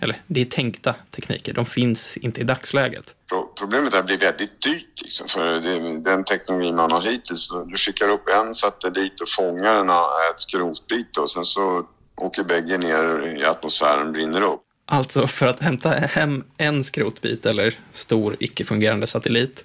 eller 0.00 0.22
det 0.26 0.40
är 0.40 0.44
tänkta 0.44 0.94
tekniker, 1.10 1.52
de 1.52 1.66
finns 1.66 2.16
inte 2.16 2.40
i 2.40 2.44
dagsläget. 2.44 3.14
Problemet 3.58 3.94
är 3.94 3.98
att 3.98 4.08
det 4.08 4.16
blir 4.16 4.26
väldigt 4.26 4.62
dyrt 4.62 5.02
liksom, 5.02 5.28
för 5.28 5.60
det, 5.60 6.00
den 6.10 6.24
teknologi 6.24 6.72
man 6.72 6.92
har 6.92 7.00
hittills. 7.00 7.50
Du 7.66 7.76
skickar 7.76 8.08
upp 8.08 8.28
en 8.28 8.54
satellit 8.54 9.20
och 9.20 9.28
fångar 9.28 9.74
en, 9.74 9.88
ett 9.90 10.40
skrotbit 10.40 11.18
och 11.18 11.30
sen 11.30 11.44
så 11.44 11.86
åker 12.16 12.44
bägge 12.44 12.78
ner 12.78 13.36
i 13.38 13.44
atmosfären 13.44 14.12
brinner 14.12 14.40
upp. 14.40 14.60
Alltså 14.86 15.26
för 15.26 15.46
att 15.46 15.60
hämta 15.60 15.90
hem 15.90 16.44
en 16.56 16.84
skrotbit 16.84 17.46
eller 17.46 17.74
stor 17.92 18.36
icke-fungerande 18.40 19.06
satellit 19.06 19.64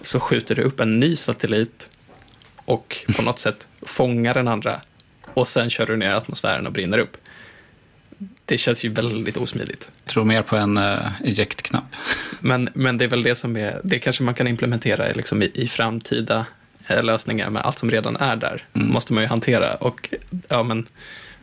så 0.00 0.20
skjuter 0.20 0.54
du 0.54 0.62
upp 0.62 0.80
en 0.80 1.00
ny 1.00 1.16
satellit 1.16 1.90
och 2.64 2.96
på 3.16 3.22
något 3.22 3.38
sätt 3.38 3.68
fångar 3.82 4.34
den 4.34 4.48
andra 4.48 4.80
och 5.34 5.48
sen 5.48 5.70
kör 5.70 5.86
du 5.86 5.96
ner 5.96 6.10
i 6.10 6.14
atmosfären 6.14 6.66
och 6.66 6.72
brinner 6.72 6.98
upp. 6.98 7.16
Det 8.44 8.58
känns 8.58 8.84
ju 8.84 8.88
väldigt 8.88 9.36
osmidigt. 9.36 9.92
Jag 10.04 10.10
tror 10.10 10.24
mer 10.24 10.42
på 10.42 10.56
en 10.56 10.78
uh, 10.78 11.22
eject-knapp. 11.24 11.96
Men, 12.40 12.68
men 12.74 12.98
det 12.98 13.04
är 13.04 13.08
väl 13.08 13.22
det 13.22 13.34
som 13.34 13.56
är, 13.56 13.80
det 13.84 13.98
kanske 13.98 14.22
man 14.22 14.34
kan 14.34 14.48
implementera 14.48 15.12
liksom 15.12 15.42
i, 15.42 15.50
i 15.54 15.68
framtida 15.68 16.46
eh, 16.86 17.02
lösningar, 17.02 17.50
men 17.50 17.62
allt 17.62 17.78
som 17.78 17.90
redan 17.90 18.16
är 18.16 18.36
där 18.36 18.64
mm. 18.74 18.88
måste 18.88 19.12
man 19.12 19.22
ju 19.22 19.28
hantera. 19.28 19.74
Och 19.74 20.14
ja, 20.48 20.62
men 20.62 20.86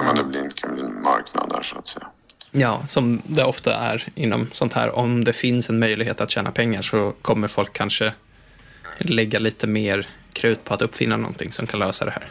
Mm. 0.00 0.16
Det 0.16 0.24
blir, 0.24 0.50
kan 0.50 0.74
bli 0.74 0.82
en 0.82 1.02
marknad 1.02 1.48
där 1.48 1.62
så 1.62 1.78
att 1.78 1.86
säga. 1.86 2.06
Ja, 2.50 2.82
som 2.88 3.22
det 3.24 3.44
ofta 3.44 3.74
är 3.74 4.08
inom 4.14 4.50
sånt 4.52 4.72
här. 4.72 4.90
Om 4.90 5.24
det 5.24 5.32
finns 5.32 5.68
en 5.68 5.78
möjlighet 5.78 6.20
att 6.20 6.30
tjäna 6.30 6.50
pengar 6.50 6.82
så 6.82 7.12
kommer 7.22 7.48
folk 7.48 7.72
kanske 7.72 8.14
lägga 9.02 9.38
lite 9.38 9.66
mer 9.66 10.08
krut 10.32 10.64
på 10.64 10.74
att 10.74 10.82
uppfinna 10.82 11.16
någonting 11.16 11.52
som 11.52 11.66
kan 11.66 11.80
lösa 11.80 12.04
det 12.04 12.10
här. 12.10 12.28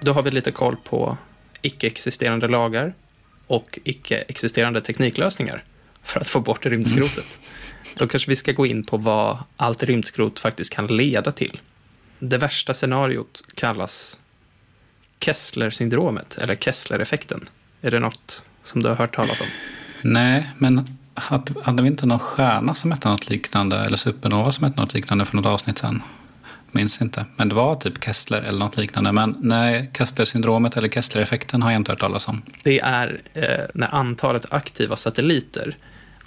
Då 0.00 0.12
har 0.12 0.22
vi 0.22 0.30
lite 0.30 0.52
koll 0.52 0.76
på 0.76 1.16
icke-existerande 1.62 2.48
lagar 2.48 2.94
och 3.46 3.78
icke-existerande 3.84 4.80
tekniklösningar 4.80 5.64
för 6.02 6.20
att 6.20 6.28
få 6.28 6.40
bort 6.40 6.66
rymdskrotet. 6.66 7.38
Då 7.96 8.06
kanske 8.06 8.30
vi 8.30 8.36
ska 8.36 8.52
gå 8.52 8.66
in 8.66 8.84
på 8.84 8.96
vad 8.96 9.38
allt 9.56 9.82
rymdskrot 9.82 10.38
faktiskt 10.38 10.72
kan 10.72 10.86
leda 10.86 11.32
till. 11.32 11.60
Det 12.18 12.38
värsta 12.38 12.74
scenariot 12.74 13.42
kallas 13.54 14.18
Kessler-syndromet, 15.20 16.38
eller 16.38 16.54
Kessler-effekten. 16.54 17.48
Är 17.82 17.90
det 17.90 18.00
något 18.00 18.44
som 18.62 18.82
du 18.82 18.88
har 18.88 18.96
hört 18.96 19.14
talas 19.14 19.40
om? 19.40 19.46
Nej, 20.02 20.50
men 20.58 20.86
hade 21.62 21.82
vi 21.82 21.88
inte 21.88 22.06
någon 22.06 22.18
stjärna 22.18 22.74
som 22.74 22.92
hette 22.92 23.08
något 23.08 23.30
liknande, 23.30 23.76
eller 23.76 23.96
supernova 23.96 24.52
som 24.52 24.64
hette 24.64 24.80
något 24.80 24.94
liknande 24.94 25.24
för 25.24 25.36
något 25.36 25.46
avsnitt 25.46 25.78
sen? 25.78 26.02
Minns 26.72 27.00
inte. 27.00 27.24
Men 27.36 27.48
det 27.48 27.54
var 27.54 27.76
typ 27.76 28.04
Kessler 28.04 28.42
eller 28.42 28.58
något 28.58 28.76
liknande. 28.76 29.12
Men 29.12 29.36
nej, 29.40 29.90
Kessler-syndromet 29.92 30.76
eller 30.76 30.88
Kessler-effekten 30.88 31.62
har 31.62 31.70
jag 31.70 31.80
inte 31.80 31.92
hört 31.92 32.00
talas 32.00 32.28
om. 32.28 32.42
Det 32.62 32.80
är 32.80 33.20
eh, 33.34 33.66
när 33.74 33.94
antalet 33.94 34.46
aktiva 34.52 34.96
satelliter 34.96 35.76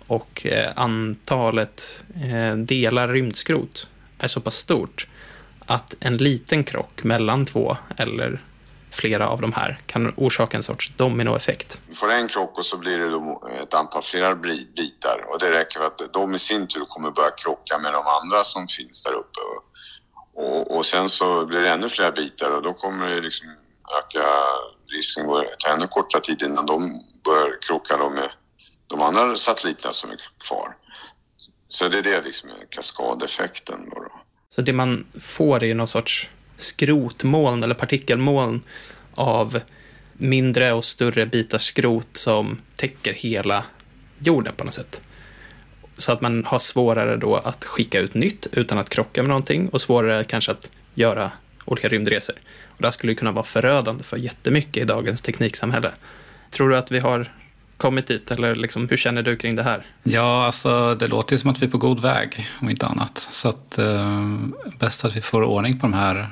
och 0.07 0.45
eh, 0.45 0.71
antalet 0.75 2.03
eh, 2.15 2.55
delar 2.55 3.07
rymdskrot 3.07 3.89
är 4.17 4.27
så 4.27 4.41
pass 4.41 4.55
stort 4.55 5.07
att 5.65 5.95
en 5.99 6.17
liten 6.17 6.63
krock 6.63 7.03
mellan 7.03 7.45
två 7.45 7.77
eller 7.97 8.41
flera 8.93 9.29
av 9.29 9.41
de 9.41 9.53
här 9.53 9.79
kan 9.85 10.13
orsaka 10.17 10.57
en 10.57 10.63
sorts 10.63 10.91
dominoeffekt. 10.97 11.79
Du 11.89 11.95
får 11.95 12.11
en 12.11 12.27
krock 12.27 12.57
och 12.57 12.65
så 12.65 12.77
blir 12.77 12.97
det 12.97 13.09
då 13.09 13.47
ett 13.63 13.73
antal 13.73 14.01
flera 14.01 14.35
bitar 14.75 15.25
och 15.27 15.39
det 15.39 15.51
räcker 15.51 15.79
för 15.79 15.87
att 15.87 16.13
de 16.13 16.35
i 16.35 16.39
sin 16.39 16.67
tur 16.67 16.85
kommer 16.89 17.11
börja 17.11 17.31
krocka 17.31 17.77
med 17.77 17.93
de 17.93 18.03
andra 18.07 18.43
som 18.43 18.67
finns 18.67 19.03
där 19.03 19.13
uppe. 19.13 19.39
Och, 20.33 20.77
och 20.77 20.85
sen 20.85 21.09
så 21.09 21.45
blir 21.45 21.61
det 21.61 21.69
ännu 21.69 21.89
fler 21.89 22.11
bitar 22.11 22.51
och 22.51 22.61
då 22.61 22.73
kommer 22.73 23.09
det 23.09 23.21
liksom 23.21 23.47
öka 23.99 24.27
risken 24.91 25.29
att 25.29 25.59
ta 25.59 25.69
ännu 25.69 25.87
kortare 25.87 26.21
tid 26.21 26.41
innan 26.41 26.65
de 26.65 27.01
börjar 27.23 27.61
krocka 27.61 27.97
då 27.97 28.09
med 28.09 28.29
de 28.87 29.01
andra 29.01 29.35
satelliterna 29.35 29.91
som 29.91 30.09
är 30.09 30.17
kvar. 30.47 30.75
Så 31.67 31.87
det 31.87 31.97
är 31.97 32.03
det 32.03 32.21
liksom 32.21 32.49
kaskadeffekten. 32.69 33.89
Då, 33.89 33.99
då. 33.99 34.11
Så 34.49 34.61
det 34.61 34.73
man 34.73 35.05
får 35.19 35.63
är 35.63 35.67
ju 35.67 35.73
någon 35.73 35.87
sorts 35.87 36.29
skrotmoln 36.57 37.63
eller 37.63 37.75
partikelmoln 37.75 38.61
av 39.13 39.59
mindre 40.13 40.73
och 40.73 40.85
större 40.85 41.25
bitar 41.25 41.57
skrot 41.57 42.07
som 42.13 42.57
täcker 42.75 43.13
hela 43.13 43.63
jorden 44.19 44.53
på 44.57 44.63
något 44.63 44.73
sätt. 44.73 45.01
Så 45.97 46.11
att 46.11 46.21
man 46.21 46.45
har 46.45 46.59
svårare 46.59 47.17
då 47.17 47.35
att 47.35 47.65
skicka 47.65 47.99
ut 47.99 48.13
nytt 48.13 48.47
utan 48.51 48.77
att 48.77 48.89
krocka 48.89 49.21
med 49.21 49.29
någonting 49.29 49.69
och 49.69 49.81
svårare 49.81 50.23
kanske 50.23 50.51
att 50.51 50.71
göra 50.93 51.31
olika 51.65 51.87
rymdresor. 51.87 52.35
Och 52.67 52.77
det 52.81 52.87
här 52.87 52.91
skulle 52.91 53.15
kunna 53.15 53.31
vara 53.31 53.43
förödande 53.43 54.03
för 54.03 54.17
jättemycket 54.17 54.83
i 54.83 54.85
dagens 54.85 55.21
tekniksamhälle. 55.21 55.91
Tror 56.49 56.69
du 56.69 56.77
att 56.77 56.91
vi 56.91 56.99
har 56.99 57.31
kommit 57.77 58.07
dit 58.07 58.31
eller 58.31 58.55
liksom, 58.55 58.89
hur 58.89 58.97
känner 58.97 59.23
du 59.23 59.35
kring 59.35 59.55
det 59.55 59.63
här? 59.63 59.85
Ja, 60.03 60.45
alltså 60.45 60.95
det 60.95 61.07
låter 61.07 61.33
ju 61.33 61.39
som 61.39 61.49
att 61.49 61.61
vi 61.61 61.65
är 61.65 61.69
på 61.69 61.77
god 61.77 61.99
väg 62.01 62.47
om 62.61 62.69
inte 62.69 62.85
annat. 62.85 63.17
Så 63.31 63.49
att 63.49 63.77
eh, 63.77 64.37
bäst 64.79 65.05
att 65.05 65.15
vi 65.15 65.21
får 65.21 65.43
ordning 65.43 65.79
på 65.79 65.87
de 65.87 65.93
här 65.93 66.29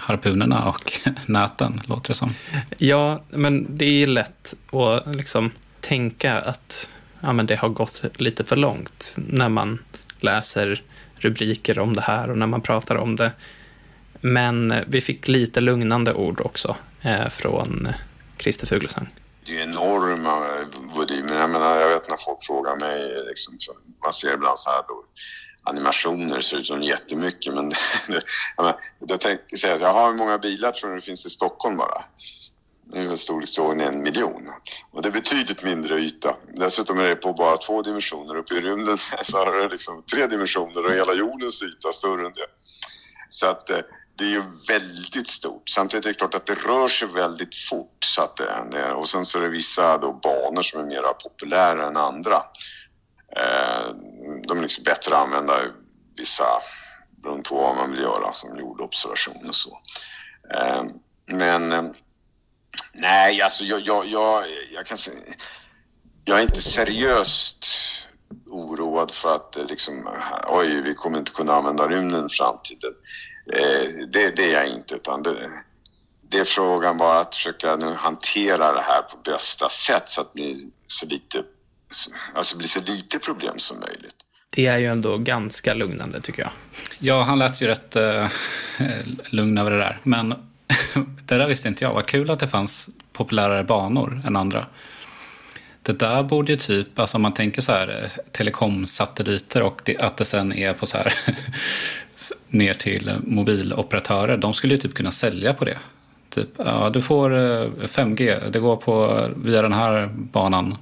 harpunerna 0.00 0.68
och 0.68 0.92
näten, 1.26 1.80
låter 1.86 2.08
det 2.08 2.14
som. 2.14 2.34
Ja, 2.78 3.22
men 3.30 3.66
det 3.78 4.02
är 4.02 4.06
lätt 4.06 4.54
att 4.72 5.16
liksom 5.16 5.50
tänka 5.80 6.38
att 6.38 6.90
ja, 7.20 7.32
men 7.32 7.46
det 7.46 7.56
har 7.56 7.68
gått 7.68 8.02
lite 8.14 8.44
för 8.44 8.56
långt 8.56 9.14
när 9.16 9.48
man 9.48 9.78
läser 10.20 10.82
rubriker 11.14 11.78
om 11.78 11.94
det 11.94 12.02
här 12.02 12.30
och 12.30 12.38
när 12.38 12.46
man 12.46 12.60
pratar 12.60 12.96
om 12.96 13.16
det. 13.16 13.32
Men 14.20 14.74
vi 14.86 15.00
fick 15.00 15.28
lite 15.28 15.60
lugnande 15.60 16.12
ord 16.12 16.40
också 16.40 16.76
eh, 17.02 17.28
från 17.28 17.88
Christer 18.38 18.66
Fuglesang? 18.66 19.08
Det 19.46 19.58
är 19.58 19.62
enorma 19.62 20.64
volymer. 20.94 21.40
Jag, 21.40 21.50
menar, 21.50 21.76
jag 21.76 21.88
vet 21.88 22.10
när 22.10 22.16
folk 22.16 22.38
frågar 22.42 22.76
mig, 22.76 23.14
liksom, 23.28 23.58
man 24.02 24.12
ser 24.12 24.34
ibland 24.34 24.58
så 24.58 24.70
här 24.70 24.82
då, 24.88 25.04
animationer 25.62 26.40
ser 26.40 26.56
ut 26.56 26.66
som 26.66 26.82
jättemycket 26.82 27.54
men 27.54 27.72
då 29.00 29.16
tänker 29.16 29.44
jag 29.48 29.78
säga, 29.78 30.06
hur 30.06 30.14
många 30.14 30.38
bilar 30.38 30.72
tror 30.72 30.90
du 30.90 30.96
det 30.96 31.02
finns 31.02 31.26
i 31.26 31.30
Stockholm 31.30 31.76
bara? 31.76 32.04
Det 32.92 32.98
är 32.98 33.08
väl 33.08 33.18
storleksordningen 33.18 33.94
en 33.94 34.02
miljon. 34.02 34.48
Och 34.90 35.02
det 35.02 35.08
är 35.08 35.12
betydligt 35.12 35.64
mindre 35.64 35.98
yta. 35.98 36.36
Dessutom 36.54 36.98
är 36.98 37.08
det 37.08 37.16
på 37.16 37.32
bara 37.32 37.56
två 37.56 37.82
dimensioner. 37.82 38.36
Uppe 38.36 38.54
i 38.54 38.60
rymden 38.60 38.98
så 39.22 39.36
har 39.36 39.62
det 39.62 39.68
liksom 39.68 40.02
tre 40.02 40.26
dimensioner 40.26 40.84
och 40.84 40.92
hela 40.92 41.14
jordens 41.14 41.62
yta 41.62 41.88
är 41.88 41.92
större 41.92 42.26
än 42.26 42.32
det. 42.32 42.46
Så 43.28 43.46
att 43.46 43.70
eh, 43.70 43.78
det 44.16 44.24
är 44.24 44.28
ju 44.28 44.42
väldigt 44.68 45.28
stort. 45.28 45.68
Samtidigt 45.68 46.06
är 46.06 46.10
det 46.10 46.14
klart 46.14 46.34
att 46.34 46.46
det 46.46 46.54
rör 46.54 46.88
sig 46.88 47.08
väldigt 47.08 47.56
fort. 47.56 48.04
Så 48.04 48.22
att 48.22 48.40
eh, 48.40 48.64
det, 48.70 48.92
och 48.92 49.08
sen 49.08 49.24
så 49.24 49.38
är 49.38 49.42
det 49.42 49.48
vissa 49.48 49.98
då 49.98 50.12
banor 50.12 50.62
som 50.62 50.80
är 50.80 50.84
mer 50.84 51.02
populära 51.02 51.86
än 51.86 51.96
andra. 51.96 52.36
Eh, 53.36 53.90
de 54.50 54.58
är 54.58 54.62
liksom 54.62 54.84
bättre 54.84 55.16
att 55.16 55.22
använda 55.22 55.60
vissa 56.16 56.44
beroende 57.22 57.48
på 57.48 57.56
vad 57.56 57.76
man 57.76 57.90
vill 57.90 58.00
göra 58.00 58.32
som 58.32 58.58
jordobservation 58.58 59.48
och 59.48 59.54
så. 59.54 59.80
Eh, 60.54 60.84
men 61.26 61.72
eh, 61.72 61.90
Nej, 62.92 63.42
alltså 63.42 63.64
jag, 63.64 63.80
jag, 63.80 64.06
jag, 64.06 64.44
jag 64.72 64.86
kan 64.86 64.98
säga... 64.98 65.18
Jag 66.24 66.38
är 66.38 66.42
inte 66.42 66.62
seriöst 66.62 67.66
oroad 68.46 69.10
för 69.10 69.34
att 69.34 69.56
eh, 69.56 69.66
liksom, 69.66 70.08
oj, 70.48 70.80
vi 70.80 70.94
kommer 70.94 71.18
inte 71.18 71.32
kunna 71.32 71.54
använda 71.54 71.88
rymden 71.88 72.26
i 72.26 72.28
framtiden. 72.28 72.92
Det, 74.12 74.36
det 74.36 74.52
är 74.52 74.52
jag 74.52 74.68
inte, 74.68 74.94
utan 74.94 75.22
det, 75.22 75.50
det 76.22 76.38
är 76.38 76.44
frågan 76.44 76.96
bara 76.96 77.20
att 77.20 77.34
försöka 77.34 77.76
nu 77.76 77.94
hantera 77.94 78.72
det 78.72 78.82
här 78.82 79.02
på 79.02 79.16
bästa 79.16 79.68
sätt 79.68 80.08
så 80.08 80.20
att 80.20 80.32
det 80.32 80.40
blir 80.40 80.56
så 80.86 81.06
lite, 81.06 81.44
alltså 82.34 82.56
blir 82.56 82.68
så 82.68 82.80
lite 82.80 83.18
problem 83.18 83.58
som 83.58 83.80
möjligt. 83.80 84.16
Det 84.50 84.66
är 84.66 84.78
ju 84.78 84.86
ändå 84.86 85.18
ganska 85.18 85.74
lugnande 85.74 86.20
tycker 86.20 86.42
jag. 86.42 86.50
Ja, 86.98 87.22
han 87.22 87.38
lät 87.38 87.62
ju 87.62 87.66
rätt 87.66 87.96
uh, 87.96 88.26
lugn 89.30 89.58
över 89.58 89.70
det 89.70 89.76
där. 89.76 89.98
Men 90.02 90.28
det 91.26 91.38
där 91.38 91.48
visste 91.48 91.68
inte 91.68 91.84
jag. 91.84 91.92
Vad 91.94 92.06
kul 92.06 92.30
att 92.30 92.40
det 92.40 92.48
fanns 92.48 92.90
populärare 93.12 93.64
banor 93.64 94.22
än 94.26 94.36
andra. 94.36 94.66
Det 95.82 95.98
där 95.98 96.22
borde 96.22 96.52
ju 96.52 96.58
typ, 96.58 97.00
alltså 97.00 97.18
om 97.18 97.22
man 97.22 97.34
tänker 97.34 97.62
så 97.62 97.72
här, 97.72 98.02
eh, 98.02 98.10
telekomsatelliter 98.32 99.62
och 99.62 99.80
det, 99.84 99.98
att 100.02 100.16
det 100.16 100.24
sen 100.24 100.52
är 100.52 100.72
på 100.72 100.86
så 100.86 100.96
här 100.96 101.14
ner 102.48 102.74
till 102.74 103.12
mobiloperatörer. 103.24 104.36
De 104.36 104.54
skulle 104.54 104.74
ju 104.74 104.80
typ 104.80 104.94
kunna 104.94 105.10
sälja 105.10 105.54
på 105.54 105.64
det. 105.64 105.78
Typ, 106.28 106.48
ja 106.56 106.90
du 106.90 107.02
får 107.02 107.30
5G, 107.86 108.44
eh, 108.44 108.50
det 108.50 108.58
går 108.58 108.76
på 108.76 109.26
via 109.36 109.62
den 109.62 109.72
här 109.72 110.10
banan. 110.12 110.76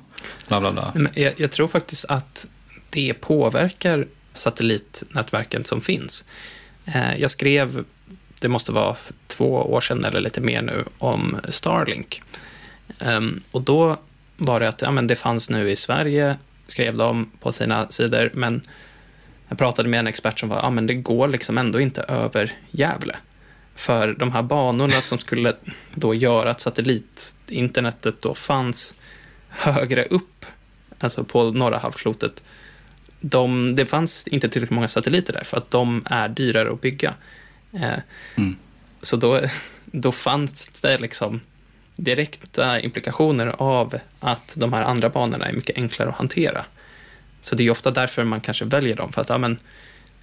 Bla, 0.48 0.60
bla, 0.60 0.72
bla. 0.72 0.92
Jag, 1.14 1.32
jag 1.36 1.50
tror 1.50 1.68
faktiskt 1.68 2.04
att 2.04 2.46
det 2.90 3.14
påverkar 3.14 4.06
satellitnätverken 4.32 5.64
som 5.64 5.80
finns. 5.80 6.24
Eh, 6.84 7.16
jag 7.16 7.30
skrev 7.30 7.84
det 8.40 8.48
måste 8.48 8.72
vara 8.72 8.96
två 9.26 9.52
år 9.54 9.80
sedan 9.80 10.04
eller 10.04 10.20
lite 10.20 10.40
mer 10.40 10.62
nu, 10.62 10.84
om 10.98 11.40
Starlink. 11.48 12.22
Ehm, 12.98 13.42
och 13.50 13.62
då 13.62 13.96
var 14.36 14.60
det 14.60 14.68
att 14.68 14.82
ja, 14.82 14.90
men 14.90 15.06
det 15.06 15.16
fanns 15.16 15.50
nu 15.50 15.70
i 15.70 15.76
Sverige, 15.76 16.36
skrev 16.66 16.96
de 16.96 17.30
på 17.40 17.52
sina 17.52 17.90
sidor, 17.90 18.30
men 18.34 18.62
jag 19.48 19.58
pratade 19.58 19.88
med 19.88 20.00
en 20.00 20.06
expert 20.06 20.38
som 20.38 20.48
var, 20.48 20.56
ja 20.56 20.70
men 20.70 20.86
det 20.86 20.94
går 20.94 21.28
liksom 21.28 21.58
ändå 21.58 21.80
inte 21.80 22.02
över 22.02 22.52
Gävle. 22.70 23.16
För 23.74 24.14
de 24.18 24.32
här 24.32 24.42
banorna 24.42 25.00
som 25.00 25.18
skulle 25.18 25.54
då 25.94 26.14
göra 26.14 26.50
att 26.50 26.60
satellitinternetet 26.60 28.20
då 28.20 28.34
fanns 28.34 28.94
högre 29.48 30.04
upp, 30.04 30.46
alltså 30.98 31.24
på 31.24 31.50
norra 31.50 31.78
halvklotet, 31.78 32.42
de, 33.20 33.74
det 33.74 33.86
fanns 33.86 34.26
inte 34.26 34.48
tillräckligt 34.48 34.74
många 34.74 34.88
satelliter 34.88 35.32
där 35.32 35.44
för 35.44 35.56
att 35.56 35.70
de 35.70 36.02
är 36.06 36.28
dyrare 36.28 36.72
att 36.72 36.80
bygga. 36.80 37.14
Eh, 37.72 37.98
mm. 38.36 38.56
Så 39.02 39.16
då, 39.16 39.40
då 39.84 40.12
fanns 40.12 40.68
det 40.68 40.98
liksom 40.98 41.40
direkta 41.96 42.80
implikationer 42.80 43.46
av 43.58 43.98
att 44.20 44.54
de 44.58 44.72
här 44.72 44.82
andra 44.82 45.08
banorna 45.08 45.46
är 45.46 45.52
mycket 45.52 45.76
enklare 45.76 46.08
att 46.08 46.16
hantera. 46.16 46.64
Så 47.40 47.54
det 47.54 47.64
är 47.64 47.70
ofta 47.70 47.90
därför 47.90 48.24
man 48.24 48.40
kanske 48.40 48.64
väljer 48.64 48.96
dem, 48.96 49.12
för 49.12 49.20
att 49.20 49.28
ja, 49.28 49.38
men, 49.38 49.58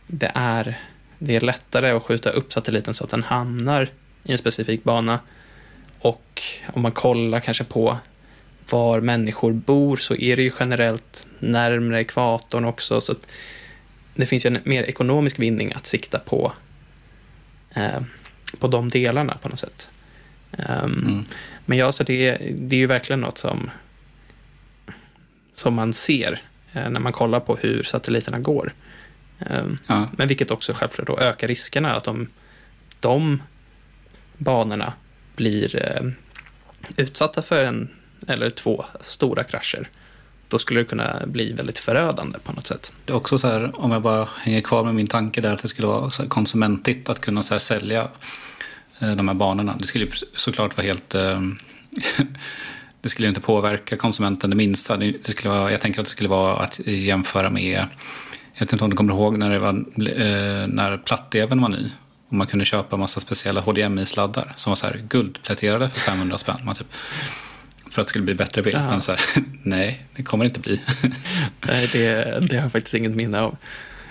det, 0.08 0.31
är, 0.36 0.79
det 1.19 1.36
är 1.36 1.41
lättare 1.41 1.91
att 1.91 2.03
skjuta 2.03 2.29
upp 2.29 2.53
satelliten 2.53 2.93
så 2.93 3.03
att 3.03 3.10
den 3.10 3.23
hamnar 3.23 3.89
i 4.23 4.31
en 4.31 4.38
specifik 4.38 4.84
bana. 4.84 5.19
Och 5.99 6.43
om 6.73 6.81
man 6.81 6.91
kollar 6.91 7.39
kanske 7.39 7.63
på 7.63 7.97
var 8.69 9.01
människor 9.01 9.51
bor 9.51 9.97
så 9.97 10.15
är 10.15 10.36
det 10.36 10.43
ju 10.43 10.51
generellt 10.60 11.28
närmre 11.39 12.01
ekvatorn 12.01 12.65
också. 12.65 13.01
Så 13.01 13.15
det 14.15 14.25
finns 14.25 14.45
ju 14.45 14.47
en 14.47 14.60
mer 14.63 14.84
ekonomisk 14.84 15.39
vinning 15.39 15.73
att 15.73 15.86
sikta 15.86 16.19
på 16.19 16.54
eh, 17.75 18.01
på 18.60 18.67
de 18.67 18.89
delarna 18.89 19.38
på 19.41 19.49
något 19.49 19.60
sätt. 19.60 19.89
Um, 20.51 20.67
mm. 20.67 21.25
Men 21.65 21.78
ja, 21.78 21.91
så 21.91 22.04
det, 22.04 22.38
det 22.58 22.75
är 22.75 22.80
ju 22.80 22.86
verkligen 22.86 23.21
något 23.21 23.38
som, 23.38 23.69
som 25.54 25.73
man 25.73 25.93
ser 25.93 26.41
eh, 26.73 26.89
när 26.89 26.99
man 26.99 27.13
kollar 27.13 27.39
på 27.39 27.56
hur 27.56 27.84
satelliterna 27.84 28.39
går. 28.39 28.73
Um, 29.39 29.78
ja. 29.88 30.10
Men 30.17 30.28
vilket 30.28 30.51
också 30.51 30.73
självklart 30.73 31.08
då 31.08 31.19
ökar 31.19 31.47
riskerna 31.47 31.93
att 31.93 32.04
de, 32.04 32.28
de 32.99 33.43
banorna 34.38 34.93
blir 35.36 35.75
eh, 35.75 36.12
utsatta 36.97 37.41
för 37.41 37.63
en 37.63 37.89
eller 38.27 38.49
två 38.49 38.85
stora 39.01 39.43
krascher 39.43 39.89
då 40.47 40.59
skulle 40.59 40.79
det 40.79 40.85
kunna 40.85 41.23
bli 41.25 41.53
väldigt 41.53 41.79
förödande 41.79 42.39
på 42.39 42.51
något 42.51 42.67
sätt. 42.67 42.93
Det 43.05 43.13
är 43.13 43.17
också 43.17 43.39
så 43.39 43.47
här, 43.47 43.71
om 43.73 43.91
jag 43.91 44.01
bara 44.01 44.27
hänger 44.38 44.61
kvar 44.61 44.83
med 44.83 44.95
min 44.95 45.07
tanke 45.07 45.41
där, 45.41 45.53
att 45.53 45.61
det 45.61 45.67
skulle 45.67 45.88
vara 45.88 46.09
så 46.09 46.27
konsumentigt 46.27 47.09
att 47.09 47.21
kunna 47.21 47.43
så 47.43 47.53
här 47.53 47.59
sälja 47.59 48.07
eh, 48.99 49.09
de 49.09 49.27
här 49.27 49.35
banorna. 49.35 49.75
Det 49.79 49.85
skulle 49.85 50.07
såklart 50.35 50.77
vara 50.77 50.88
helt... 50.88 51.15
Eh, 51.15 51.41
det 53.01 53.09
skulle 53.09 53.27
inte 53.27 53.41
påverka 53.41 53.97
konsumenten 53.97 54.49
det 54.49 54.55
minsta. 54.55 54.97
Det 54.97 55.27
skulle 55.27 55.53
vara, 55.53 55.71
jag 55.71 55.81
tänker 55.81 55.99
att 55.99 56.05
det 56.05 56.11
skulle 56.11 56.29
vara 56.29 56.55
att 56.55 56.79
jämföra 56.85 57.49
med... 57.49 57.88
Jag 58.53 58.59
vet 58.59 58.71
inte 58.71 58.83
om 58.83 58.89
du 58.89 58.95
kommer 58.95 59.13
ihåg 59.13 59.38
när, 59.38 59.49
det 59.49 59.59
var, 59.59 59.69
eh, 59.69 60.67
när 60.67 60.97
platt-tvn 60.97 61.61
var 61.61 61.69
ny. 61.69 61.91
Och 62.27 62.33
man 62.33 62.47
kunde 62.47 62.65
köpa 62.65 62.97
massa 62.97 63.19
speciella 63.19 63.61
HDMI-sladdar 63.61 64.53
som 64.55 64.71
var 64.71 64.75
så 64.75 64.85
här 64.85 65.05
guldpläterade 65.09 65.89
för 65.89 65.99
500 65.99 66.38
spänn. 66.38 66.59
Man 66.63 66.75
typ 66.75 66.88
för 67.95 68.01
att 68.01 68.08
det 68.08 68.10
skulle 68.10 68.23
bli 68.25 68.36
bättre 68.36 68.62
bild. 68.62 68.77
Men 68.77 69.01
så 69.01 69.12
här, 69.12 69.21
nej, 69.63 70.05
det 70.15 70.23
kommer 70.23 70.45
inte 70.45 70.60
bli. 70.60 70.81
nej, 71.67 71.89
det, 71.91 72.23
det 72.49 72.55
har 72.55 72.63
jag 72.63 72.71
faktiskt 72.71 72.95
inget 72.95 73.12
minne 73.12 73.39
av. 73.39 73.58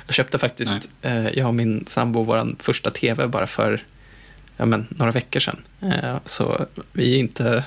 Jag 0.06 0.14
köpte 0.14 0.38
faktiskt, 0.38 0.90
eh, 1.02 1.28
jag 1.28 1.48
och 1.48 1.54
min 1.54 1.86
sambo, 1.86 2.22
vår 2.22 2.54
första 2.58 2.90
tv 2.90 3.26
bara 3.26 3.46
för 3.46 3.82
ja, 4.56 4.66
men, 4.66 4.86
några 4.90 5.12
veckor 5.12 5.40
sedan. 5.40 5.62
Eh, 5.80 6.16
så 6.24 6.66
vi 6.92 7.16
inte, 7.16 7.64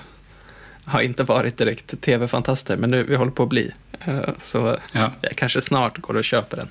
har 0.83 1.01
inte 1.01 1.23
varit 1.23 1.57
direkt 1.57 2.01
tv-fantaster, 2.01 2.77
men 2.77 2.89
nu 2.89 3.03
vi 3.03 3.15
håller 3.15 3.31
på 3.31 3.43
att 3.43 3.49
bli. 3.49 3.71
Eh, 4.05 4.29
så 4.37 4.77
ja. 4.91 5.11
jag 5.21 5.35
kanske 5.35 5.61
snart 5.61 5.97
går 5.97 6.15
och 6.15 6.23
köper 6.23 6.57
en, 6.57 6.69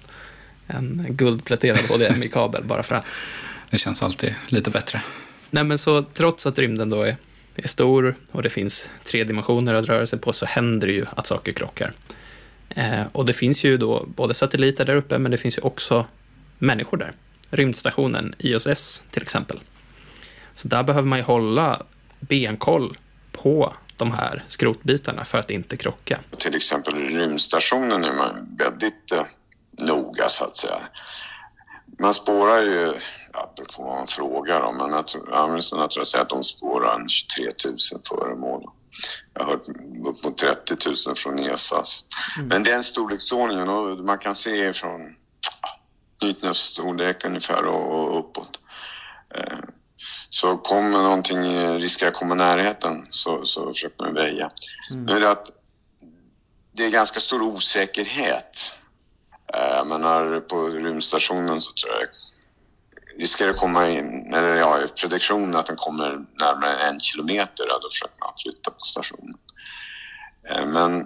en 0.66 1.06
guldpläterad 1.08 1.78
HDMI-kabel 1.78 2.64
bara 2.64 2.82
för 2.82 2.94
att. 2.94 3.04
Det 3.70 3.78
känns 3.78 4.02
alltid 4.02 4.34
lite 4.48 4.70
bättre. 4.70 5.02
Nej, 5.50 5.64
men 5.64 5.78
så 5.78 6.02
trots 6.02 6.46
att 6.46 6.58
rymden 6.58 6.90
då 6.90 7.02
är 7.02 7.16
är 7.64 7.68
stor 7.68 8.14
och 8.32 8.42
det 8.42 8.50
finns 8.50 8.88
tre 9.04 9.24
dimensioner 9.24 9.74
att 9.74 9.86
röra 9.86 10.06
sig 10.06 10.18
på 10.18 10.32
så 10.32 10.46
händer 10.46 10.86
det 10.86 10.92
ju 10.92 11.06
att 11.16 11.26
saker 11.26 11.52
krockar. 11.52 11.92
Eh, 12.68 13.02
och 13.12 13.26
det 13.26 13.32
finns 13.32 13.64
ju 13.64 13.76
då 13.76 14.06
både 14.06 14.34
satelliter 14.34 14.84
där 14.84 14.96
uppe, 14.96 15.18
men 15.18 15.30
det 15.30 15.36
finns 15.36 15.58
ju 15.58 15.62
också 15.62 16.06
människor 16.58 16.96
där. 16.96 17.12
Rymdstationen 17.50 18.34
ISS 18.38 19.02
till 19.10 19.22
exempel. 19.22 19.60
Så 20.54 20.68
där 20.68 20.82
behöver 20.82 21.08
man 21.08 21.18
ju 21.18 21.24
hålla 21.24 21.82
benkoll 22.20 22.96
på 23.32 23.72
de 23.96 24.12
här 24.12 24.42
skrotbitarna 24.48 25.24
för 25.24 25.38
att 25.38 25.50
inte 25.50 25.76
krocka. 25.76 26.18
Till 26.38 26.54
exempel 26.54 26.94
rymdstationen 26.94 28.04
är 28.04 28.12
man 28.12 28.56
väldigt 28.58 29.12
eh, 29.12 29.24
noga 29.78 30.28
så 30.28 30.44
att 30.44 30.56
säga. 30.56 30.82
Man 31.98 32.14
spårar 32.14 32.62
ju 32.62 33.00
det 33.56 33.72
får 33.72 33.84
man 33.84 34.06
fråga 34.06 34.58
dem, 34.58 34.76
men 34.76 35.04
Amnesty 35.34 35.76
tror 35.76 35.90
jag 35.96 36.06
säger 36.06 36.22
att 36.24 36.28
de 36.28 36.42
spårar 36.42 37.04
23 37.08 37.44
000 37.64 37.76
föremål. 38.08 38.62
Jag 39.34 39.44
har 39.44 39.50
hört 39.50 39.68
upp 40.06 40.24
mot 40.24 40.38
30 40.38 40.76
000 41.06 41.16
från 41.16 41.38
ESAS. 41.38 42.04
Mm. 42.36 42.48
Men 42.48 42.62
den 42.62 42.84
storleksordningen, 42.84 43.68
och 43.68 43.98
man 43.98 44.18
kan 44.18 44.34
se 44.34 44.72
från 44.72 45.00
knytnävsstorlek 46.20 47.24
ungefär 47.24 47.66
och, 47.66 48.00
och 48.00 48.18
uppåt. 48.18 48.60
Eh, 49.34 49.58
så 50.30 50.56
kommer 50.56 51.02
någonting, 51.02 51.44
riskerar 51.78 52.10
komma 52.10 52.34
närheten 52.34 53.06
så, 53.10 53.44
så 53.44 53.72
försöker 53.72 54.04
man 54.04 54.14
väja. 54.14 54.50
Mm. 54.90 55.04
Men 55.04 55.20
det, 55.20 55.30
att, 55.30 55.50
det 56.72 56.84
är 56.84 56.90
ganska 56.90 57.20
stor 57.20 57.42
osäkerhet. 57.42 58.74
Eh, 59.54 59.84
men 59.84 60.04
här 60.04 60.40
på 60.40 60.68
rymdstationen 60.68 61.60
så 61.60 61.72
tror 61.72 61.94
jag 61.94 62.08
riskerar 63.20 63.50
att 63.50 63.56
komma 63.56 63.88
in, 63.88 64.34
eller 64.34 64.56
ja, 64.56 64.80
prediktionen 65.00 65.56
att 65.56 65.66
den 65.66 65.76
kommer 65.76 66.24
närmare 66.40 66.78
en 66.78 67.00
kilometer, 67.00 67.66
då 67.82 67.90
försöker 67.90 68.20
man 68.20 68.34
flytta 68.42 68.70
på 68.70 68.80
stationen. 68.80 69.34
Eh, 70.48 70.66
men 70.66 71.04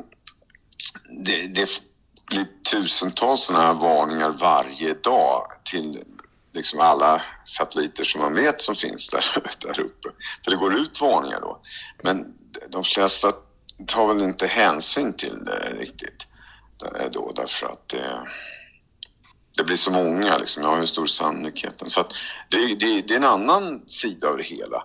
det, 1.24 1.46
det 1.46 1.68
blir 2.26 2.46
tusentals 2.70 3.42
sådana 3.42 3.64
här 3.64 3.74
varningar 3.74 4.30
varje 4.30 4.94
dag 4.94 5.46
till 5.64 6.04
liksom 6.52 6.80
alla 6.80 7.22
satelliter 7.44 8.04
som 8.04 8.20
man 8.20 8.34
vet 8.34 8.62
som 8.62 8.74
finns 8.74 9.08
där, 9.08 9.24
där 9.58 9.80
uppe. 9.80 10.08
För 10.44 10.50
det 10.50 10.56
går 10.56 10.74
ut 10.74 11.00
varningar 11.00 11.40
då. 11.40 11.60
Men 12.02 12.34
de 12.68 12.82
flesta 12.82 13.32
tar 13.86 14.14
väl 14.14 14.22
inte 14.22 14.46
hänsyn 14.46 15.12
till 15.12 15.44
det 15.44 15.74
riktigt 15.78 16.26
då 17.12 17.32
därför 17.36 17.66
att 17.66 17.88
det, 17.88 18.28
det 19.56 19.64
blir 19.64 19.76
så 19.76 19.90
många 19.90 20.38
liksom. 20.38 20.62
Jag 20.62 20.70
har 20.70 20.76
ju 20.76 20.80
en 20.80 20.86
stor 20.86 21.06
sannolikhet. 21.06 21.82
Så 21.86 22.00
att 22.00 22.12
det, 22.48 22.74
det, 22.74 23.02
det, 23.02 23.14
är 23.14 23.16
en 23.16 23.24
annan 23.24 23.82
sida 23.86 24.28
av 24.28 24.36
det 24.36 24.42
hela. 24.42 24.84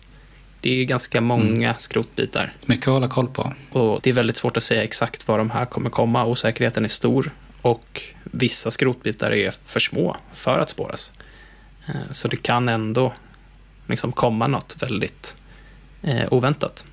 Det 0.62 0.82
är 0.82 0.86
ganska 0.86 1.22
många 1.22 1.70
mm. 1.70 1.80
skrotbitar. 1.80 2.54
Mycket 2.66 2.88
att 2.88 2.94
hålla 2.94 3.08
koll 3.08 3.28
på. 3.28 3.54
Och 3.72 4.00
det 4.04 4.10
är 4.10 4.14
väldigt 4.14 4.38
svårt 4.38 4.58
att 4.58 4.64
säga 4.64 4.84
exakt 4.84 5.28
var 5.28 5.38
de 5.38 5.50
här 5.50 5.66
kommer 5.66 5.90
komma. 5.90 6.26
Osäkerheten 6.26 6.86
är 6.86 6.90
stor 6.90 7.32
och 7.64 8.02
vissa 8.24 8.72
skrotbitar 8.72 9.32
är 9.32 9.54
för 9.66 9.80
små 9.80 10.18
för 10.34 10.60
att 10.60 10.70
spåras. 10.70 11.12
Eh, 11.88 12.12
så 12.12 12.28
det 12.28 12.36
kan 12.36 12.70
ändå 12.70 13.14
liksom 13.88 14.12
komma 14.12 14.48
något 14.48 14.76
väldigt 14.80 15.36
eh, 16.02 16.34
oväntat. 16.34 16.86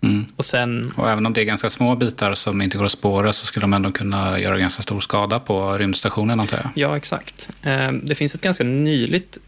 Mm. 0.00 0.26
Och, 0.36 0.44
sen, 0.44 0.92
och 0.96 1.10
även 1.10 1.26
om 1.26 1.32
det 1.32 1.40
är 1.40 1.44
ganska 1.44 1.70
små 1.70 1.96
bitar 1.96 2.34
som 2.34 2.62
inte 2.62 2.78
går 2.78 2.84
att 2.84 2.92
spåra 2.92 3.32
så 3.32 3.46
skulle 3.46 3.64
de 3.64 3.72
ändå 3.72 3.92
kunna 3.92 4.40
göra 4.40 4.58
ganska 4.58 4.82
stor 4.82 5.00
skada 5.00 5.40
på 5.40 5.78
rymdstationen 5.78 6.40
antar 6.40 6.56
jag. 6.56 6.70
Ja, 6.74 6.96
exakt. 6.96 7.50
Eh, 7.62 7.92
det 7.92 8.14
finns 8.14 8.34
ett 8.34 8.40
ganska 8.40 8.64
nyligt 8.64 9.38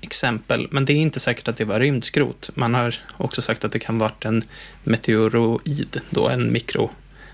exempel, 0.00 0.68
men 0.70 0.84
det 0.84 0.92
är 0.92 0.96
inte 0.96 1.20
säkert 1.20 1.48
att 1.48 1.56
det 1.56 1.64
var 1.64 1.80
rymdskrot. 1.80 2.50
Man 2.54 2.74
har 2.74 2.94
också 3.16 3.42
sagt 3.42 3.64
att 3.64 3.72
det 3.72 3.78
kan 3.78 3.98
varit 3.98 4.24
en 4.24 4.42
meteoroid, 4.84 6.00
då 6.10 6.28
en 6.28 6.52
mikro, 6.52 6.90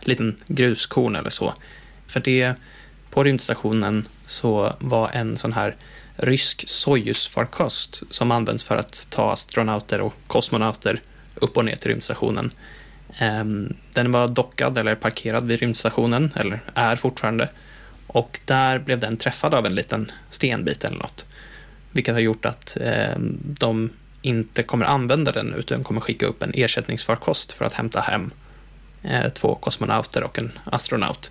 liten 0.06 0.36
gruskorn 0.46 1.16
eller 1.16 1.30
så. 1.30 1.54
För 2.06 2.20
det, 2.20 2.54
på 3.10 3.24
rymdstationen 3.24 4.06
så 4.26 4.76
var 4.78 5.08
en 5.08 5.36
sån 5.36 5.52
här 5.52 5.76
rysk 6.16 6.64
Sojus-farkost 6.68 8.02
som 8.10 8.30
används 8.30 8.64
för 8.64 8.76
att 8.76 9.06
ta 9.10 9.32
astronauter 9.32 10.00
och 10.00 10.14
kosmonauter 10.26 11.00
upp 11.34 11.56
och 11.56 11.64
ner 11.64 11.76
till 11.76 11.90
rymdstationen. 11.90 12.50
Ehm, 13.18 13.74
den 13.94 14.12
var 14.12 14.28
dockad 14.28 14.78
eller 14.78 14.94
parkerad 14.94 15.46
vid 15.46 15.60
rymdstationen, 15.60 16.32
eller 16.36 16.60
är 16.74 16.96
fortfarande. 16.96 17.48
Och 18.06 18.40
där 18.44 18.78
blev 18.78 18.98
den 18.98 19.16
träffad 19.16 19.54
av 19.54 19.66
en 19.66 19.74
liten 19.74 20.10
stenbit 20.30 20.84
eller 20.84 20.98
något. 20.98 21.26
Vilket 21.92 22.14
har 22.14 22.20
gjort 22.20 22.44
att 22.44 22.76
ehm, 22.80 23.38
de 23.42 23.90
inte 24.22 24.62
kommer 24.62 24.86
använda 24.86 25.32
den 25.32 25.54
utan 25.54 25.84
kommer 25.84 26.00
skicka 26.00 26.26
upp 26.26 26.42
en 26.42 26.52
ersättningsfarkost 26.54 27.52
för 27.52 27.64
att 27.64 27.72
hämta 27.72 28.00
hem 28.00 28.30
två 29.34 29.54
kosmonauter 29.54 30.22
och 30.22 30.38
en 30.38 30.52
astronaut. 30.64 31.30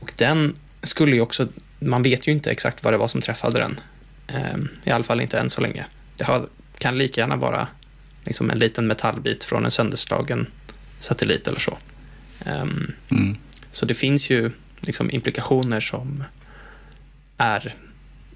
Och 0.00 0.12
den 0.16 0.56
skulle 0.82 1.16
ju 1.16 1.20
också, 1.20 1.48
man 1.78 2.02
vet 2.02 2.26
ju 2.28 2.32
inte 2.32 2.50
exakt 2.50 2.84
vad 2.84 2.92
det 2.92 2.98
var 2.98 3.08
som 3.08 3.20
träffade 3.20 3.58
den. 3.58 3.80
Ehm, 4.26 4.68
I 4.84 4.90
alla 4.90 5.04
fall 5.04 5.20
inte 5.20 5.38
än 5.38 5.50
så 5.50 5.60
länge. 5.60 5.86
Det 6.16 6.46
kan 6.78 6.98
lika 6.98 7.20
gärna 7.20 7.36
vara 7.36 7.68
liksom 8.24 8.50
en 8.50 8.58
liten 8.58 8.86
metallbit 8.86 9.44
från 9.44 9.64
en 9.64 9.70
sönderslagen 9.70 10.46
satellit 10.98 11.46
eller 11.46 11.60
så. 11.60 11.78
Um, 12.46 12.92
mm. 13.10 13.36
Så 13.72 13.86
det 13.86 13.94
finns 13.94 14.30
ju 14.30 14.52
liksom 14.80 15.10
implikationer 15.10 15.80
som 15.80 16.24
är 17.36 17.74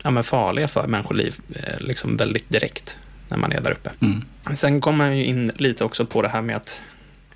ja, 0.03 0.23
farliga 0.23 0.69
för 0.69 0.87
människoliv 0.87 1.41
eh, 1.55 1.81
liksom 1.81 2.17
väldigt 2.17 2.49
direkt 2.49 2.99
när 3.29 3.39
man 3.39 3.53
är 3.53 3.61
där 3.61 3.71
uppe. 3.71 3.91
Mm. 4.01 4.23
Sen 4.57 4.81
kommer 4.81 4.99
man 4.99 5.19
ju 5.19 5.25
in 5.25 5.53
lite 5.57 5.85
också 5.85 6.07
på 6.07 6.23
det 6.23 6.29
här 6.29 6.43
med 6.43 6.57
att 6.57 6.83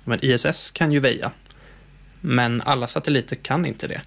men 0.07 0.25
ISS 0.25 0.71
kan 0.71 0.91
ju 0.91 0.99
väja, 0.99 1.31
men 2.21 2.61
alla 2.61 2.87
satelliter 2.87 3.35
kan 3.35 3.65
inte 3.65 3.87
det. 3.87 4.01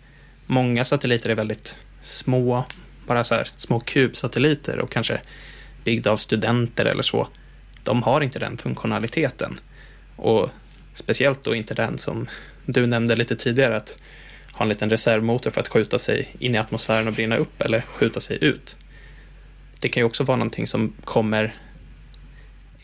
Många 0.47 0.85
satelliter 0.85 1.31
är 1.31 1.35
väldigt 1.35 1.79
små, 2.01 2.65
bara 3.07 3.25
så 3.25 3.35
här 3.35 3.49
små 3.57 3.81
kubsatelliter 3.81 4.79
och 4.79 4.91
kanske 4.91 5.21
byggda 5.85 6.11
av 6.11 6.17
studenter 6.17 6.87
eller 6.87 7.03
så 7.03 7.29
de 7.85 8.03
har 8.03 8.21
inte 8.21 8.39
den 8.39 8.57
funktionaliteten. 8.59 9.61
Och 10.17 10.51
speciellt 10.93 11.45
då 11.45 11.55
inte 11.55 11.75
den 11.75 11.99
som 11.99 12.29
du 12.67 12.87
nämnde 12.87 13.17
lite 13.17 13.37
tidigare, 13.37 13.77
att 13.77 14.03
ha 14.53 14.63
en 14.63 14.69
liten 14.69 14.91
reservmotor 14.91 15.51
för 15.51 15.61
att 15.61 15.69
skjuta 15.69 15.99
sig 15.99 16.37
in 16.39 16.55
i 16.55 16.59
atmosfären 16.59 17.09
och 17.09 17.15
brinna 17.15 17.37
upp 17.37 17.61
eller 17.61 17.81
skjuta 17.81 18.21
sig 18.21 18.39
ut. 18.41 18.77
Det 19.79 19.89
kan 19.89 20.01
ju 20.01 20.05
också 20.05 20.25
vara 20.25 20.37
någonting 20.37 20.67
som 20.67 20.93
kommer 21.05 21.55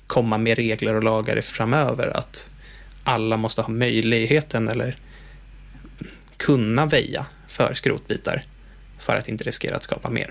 komma 0.07 0.39
med 0.39 0.57
regler 0.57 0.95
och 0.95 1.05
lagar 1.05 1.41
framöver, 1.41 2.17
att 2.17 2.51
alla 3.07 3.37
måste 3.37 3.63
ha 3.63 3.69
möjligheten 3.69 4.69
eller 4.69 4.97
kunna 6.37 6.87
väja 6.87 7.27
för 7.49 7.75
skrotbitar 7.75 8.43
för 8.99 9.17
att 9.17 9.29
inte 9.29 9.45
riskera 9.45 9.77
att 9.77 9.83
skapa 9.83 10.11
mer. 10.11 10.31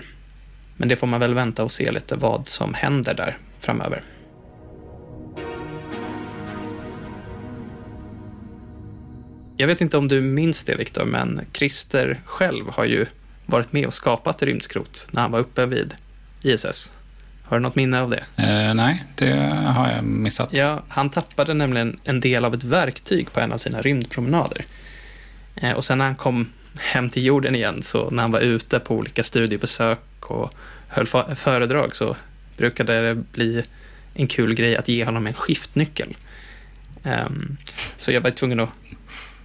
Men 0.76 0.88
det 0.88 0.96
får 0.96 1.06
man 1.06 1.20
väl 1.20 1.34
vänta 1.34 1.64
och 1.64 1.72
se 1.72 1.90
lite 1.90 2.16
vad 2.16 2.48
som 2.48 2.74
händer 2.74 3.14
där 3.14 3.38
framöver. 3.60 4.02
Jag 9.56 9.66
vet 9.66 9.80
inte 9.80 9.96
om 9.96 10.08
du 10.08 10.20
minns 10.20 10.64
det, 10.64 10.74
Viktor, 10.74 11.04
men 11.04 11.40
Christer 11.52 12.20
själv 12.24 12.64
har 12.68 12.84
ju 12.84 13.06
varit 13.46 13.72
med 13.72 13.86
och 13.86 13.94
skapat 13.94 14.42
rymdskrot 14.42 15.06
när 15.10 15.22
han 15.22 15.30
var 15.30 15.40
uppe 15.40 15.66
vid 15.66 15.94
ISS. 16.42 16.92
Har 17.48 17.56
du 17.56 17.62
något 17.62 17.74
minne 17.74 18.00
av 18.00 18.10
det? 18.10 18.24
Eh, 18.36 18.74
nej, 18.74 19.04
det 19.14 19.32
har 19.66 19.90
jag 19.90 20.04
missat. 20.04 20.48
Ja, 20.52 20.82
han 20.88 21.10
tappade 21.10 21.54
nämligen 21.54 22.00
en 22.04 22.20
del 22.20 22.44
av 22.44 22.54
ett 22.54 22.64
verktyg 22.64 23.32
på 23.32 23.40
en 23.40 23.52
av 23.52 23.58
sina 23.58 23.82
rymdpromenader. 23.82 24.64
Eh, 25.54 25.72
och 25.72 25.84
sen 25.84 25.98
när 25.98 26.04
han 26.04 26.14
kom 26.14 26.52
hem 26.78 27.10
till 27.10 27.24
jorden 27.24 27.54
igen, 27.54 27.82
så 27.82 28.10
när 28.10 28.22
han 28.22 28.30
var 28.30 28.40
ute 28.40 28.78
på 28.78 28.94
olika 28.94 29.22
studiebesök 29.22 30.30
och 30.30 30.54
höll 30.88 31.06
föredrag, 31.36 31.96
så 31.96 32.16
brukade 32.56 33.08
det 33.08 33.14
bli 33.14 33.62
en 34.14 34.26
kul 34.26 34.54
grej 34.54 34.76
att 34.76 34.88
ge 34.88 35.04
honom 35.04 35.26
en 35.26 35.34
skiftnyckel. 35.34 36.16
Um, 37.02 37.56
så 37.96 38.12
jag 38.12 38.20
var 38.20 38.30
tvungen 38.30 38.60
att 38.60 38.70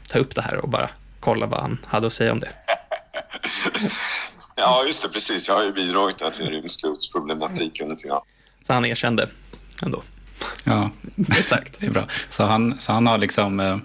ta 0.09 0.19
upp 0.19 0.35
det 0.35 0.41
här 0.41 0.55
och 0.55 0.69
bara 0.69 0.89
kolla 1.19 1.45
vad 1.45 1.61
han 1.61 1.77
hade 1.85 2.07
att 2.07 2.13
säga 2.13 2.31
om 2.31 2.39
det. 2.39 2.49
ja, 4.55 4.83
just 4.85 5.03
det, 5.03 5.09
precis. 5.09 5.47
Jag 5.47 5.55
har 5.55 5.63
ju 5.63 5.73
bidragit 5.73 6.33
till 6.33 6.49
rymdskrotsproblematiken 6.49 7.89
lite 7.89 8.07
grann. 8.07 8.21
Så 8.67 8.73
han 8.73 8.85
erkände 8.85 9.29
ändå. 9.81 10.03
Ja, 10.63 10.91
det 11.01 11.37
är 11.37 11.43
starkt. 11.43 11.79
det 11.79 11.85
är 11.85 11.91
bra. 11.91 12.07
Så 12.29 12.43
han, 12.43 12.79
så 12.79 12.91
han 12.91 13.07
har 13.07 13.17
liksom 13.17 13.59
eh, 13.59 13.77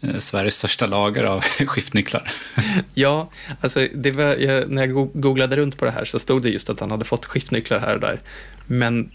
eh 0.00 0.18
Sveriges 0.18 0.56
största 0.58 0.86
lager 0.86 1.24
av 1.24 1.40
skiftnycklar. 1.66 2.32
ja, 2.94 3.30
alltså 3.60 3.88
det 3.94 4.10
var, 4.10 4.24
jag, 4.24 4.70
när 4.70 4.86
jag 4.86 5.10
googlade 5.12 5.56
runt 5.56 5.78
på 5.78 5.84
det 5.84 5.90
här 5.90 6.04
så 6.04 6.18
stod 6.18 6.42
det 6.42 6.48
just 6.48 6.70
att 6.70 6.80
han 6.80 6.90
hade 6.90 7.04
fått 7.04 7.24
skiftnycklar 7.24 7.78
här 7.78 7.94
och 7.94 8.00
där. 8.00 8.20
Men 8.66 9.10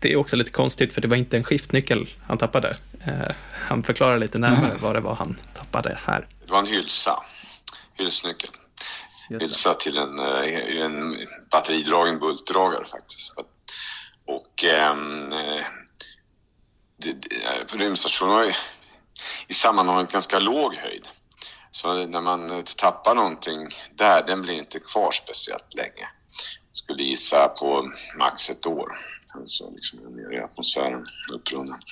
det 0.00 0.12
är 0.12 0.16
också 0.16 0.36
lite 0.36 0.50
konstigt 0.50 0.94
för 0.94 1.00
det 1.00 1.08
var 1.08 1.16
inte 1.16 1.36
en 1.36 1.44
skiftnyckel 1.44 2.08
han 2.26 2.38
tappade. 2.38 2.76
Eh, 3.04 3.34
han 3.50 3.82
förklarar 3.82 4.18
lite 4.18 4.38
närmare 4.38 4.66
mm. 4.66 4.78
vad 4.80 4.94
det 4.94 5.00
var 5.00 5.14
han 5.14 5.36
tappade 5.54 5.98
här. 6.04 6.26
Det 6.46 6.52
var 6.52 6.58
en 6.58 6.66
hylsa, 6.66 7.22
hylsnyckel. 7.94 8.50
Hylsa 9.40 9.74
till 9.74 9.98
en, 9.98 10.18
eh, 10.18 10.82
en 10.82 11.26
batteridragen 11.50 12.18
bultdragare 12.18 12.84
faktiskt. 12.84 13.34
Och 14.26 14.64
ehm, 14.64 15.32
eh, 15.32 15.64
rymdstationen 17.76 18.34
har 18.34 18.56
i 19.48 19.54
sammanhanget 19.54 20.12
ganska 20.12 20.38
låg 20.38 20.74
höjd. 20.74 21.08
Så 21.70 22.06
när 22.06 22.20
man 22.20 22.64
tappar 22.76 23.14
någonting 23.14 23.68
där, 23.94 24.26
den 24.26 24.42
blir 24.42 24.54
inte 24.54 24.80
kvar 24.80 25.10
speciellt 25.10 25.74
länge. 25.74 26.08
Skulle 26.72 27.02
gissa 27.02 27.48
på 27.48 27.90
max 28.18 28.50
ett 28.50 28.66
år. 28.66 28.96
Alltså 29.34 29.70
liksom 29.70 29.98
ner 29.98 30.32
i 30.32 30.40
atmosfären, 30.40 31.06
upprunnen. 31.32 31.78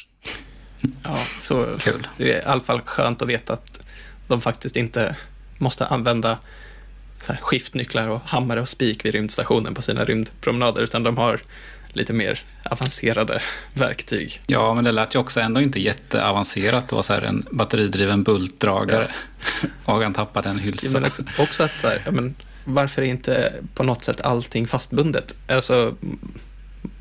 Ja, 1.05 1.19
så 1.41 1.79
Kul. 1.79 2.09
det 2.17 2.33
är 2.33 2.39
i 2.39 2.43
alla 2.43 2.61
fall 2.61 2.81
skönt 2.81 3.23
att 3.23 3.29
veta 3.29 3.53
att 3.53 3.81
de 4.29 4.41
faktiskt 4.41 4.77
inte 4.77 5.17
måste 5.59 5.87
använda 5.87 6.39
så 7.23 7.33
skiftnycklar 7.41 8.09
och 8.09 8.21
hammare 8.21 8.61
och 8.61 8.69
spik 8.69 9.05
vid 9.05 9.15
rymdstationen 9.15 9.75
på 9.75 9.83
sina 9.83 10.05
rymdpromenader, 10.05 10.83
utan 10.83 11.03
de 11.03 11.17
har 11.19 11.41
lite 11.93 12.13
mer 12.13 12.41
avancerade 12.65 13.43
verktyg. 13.75 14.41
Ja, 14.47 14.75
men 14.75 14.85
det 14.85 14.93
lät 14.93 15.15
ju 15.15 15.19
också 15.19 15.41
ändå 15.41 15.61
inte 15.61 15.81
jätteavancerat. 15.81 16.89
Det 16.89 16.95
var 16.95 17.03
så 17.03 17.13
här 17.13 17.23
en 17.23 17.47
batteridriven 17.51 18.23
bultdragare 18.23 19.13
ja. 19.63 19.69
och 19.93 20.03
han 20.03 20.13
tappade 20.13 20.49
en 20.49 20.59
hylsa. 20.59 20.87
Ja, 20.87 21.01
men 21.01 21.05
också, 21.05 21.23
också 21.39 21.63
att 21.63 21.81
så 21.81 21.89
här, 21.89 22.11
men 22.11 22.35
varför 22.65 23.03
är 23.03 23.07
inte 23.07 23.53
på 23.75 23.83
något 23.83 24.05
sätt 24.05 24.21
allting 24.21 24.67
fastbundet? 24.67 25.35
Alltså, 25.49 25.97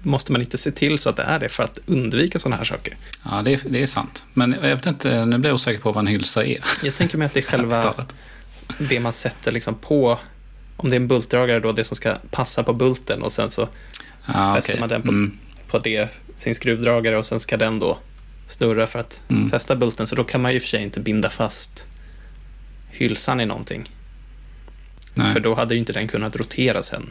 måste 0.02 0.32
man 0.32 0.42
inte 0.42 0.58
se 0.58 0.72
till 0.72 1.00
så 1.00 1.10
att 1.10 1.16
det 1.16 1.24
är 1.24 1.40
det 1.40 1.50
för 1.50 1.64
att 1.64 1.80
undvika 1.86 2.40
sådana 2.40 2.56
här 2.56 2.64
saker? 2.64 2.98
Ja, 3.24 3.42
det 3.46 3.54
är, 3.54 3.60
det 3.70 3.84
är 3.84 3.88
sant. 3.88 4.26
Men 4.34 4.56
jag 4.62 4.76
vet 4.76 4.86
inte, 4.86 5.26
nu 5.26 5.38
blir 5.38 5.50
jag 5.50 5.56
osäker 5.56 5.82
på 5.82 5.92
vad 5.92 6.02
en 6.02 6.08
hylsa 6.08 6.46
är. 6.46 6.64
Jag 6.84 6.96
tänker 6.96 7.18
mig 7.18 7.26
att 7.26 7.34
det 7.34 7.40
är 7.40 7.44
själva 7.44 7.94
det 8.78 9.00
man 9.00 9.14
sätter 9.14 9.52
liksom 9.52 9.76
på, 9.76 10.20
om 10.78 10.90
det 10.90 10.96
är 10.96 11.00
en 11.00 11.08
bultdragare 11.08 11.60
då, 11.60 11.72
det 11.72 11.84
som 11.84 11.96
ska 11.96 12.16
passa 12.32 12.64
på 12.64 12.74
bulten 12.74 13.22
och 13.22 13.32
sen 13.32 13.50
så 13.50 13.70
ah, 14.26 14.54
fäster 14.56 14.74
okay. 14.74 14.80
man 14.80 14.90
den 14.90 15.02
på, 15.02 15.12
mm. 15.12 15.38
på 15.68 15.80
det, 15.80 16.10
sin 16.38 16.56
skruvdragare 16.56 17.18
och 17.18 17.26
sen 17.26 17.40
ska 17.40 17.58
den 17.58 17.80
då 17.80 17.98
snurra 18.48 18.88
för 18.88 19.00
att 19.00 19.22
mm. 19.28 19.50
fästa 19.50 19.76
bulten. 19.76 20.08
Så 20.08 20.16
då 20.16 20.24
kan 20.24 20.42
man 20.42 20.54
ju 20.54 20.60
för 20.60 20.68
sig 20.68 20.84
inte 20.84 21.00
binda 21.00 21.30
fast 21.30 21.88
hylsan 22.90 23.42
i 23.42 23.46
någonting. 23.46 23.92
Nej. 25.14 25.34
För 25.34 25.40
då 25.40 25.56
hade 25.56 25.74
ju 25.74 25.80
inte 25.80 25.94
den 25.94 26.08
kunnat 26.08 26.36
rotera 26.36 26.84
sen. 26.84 27.10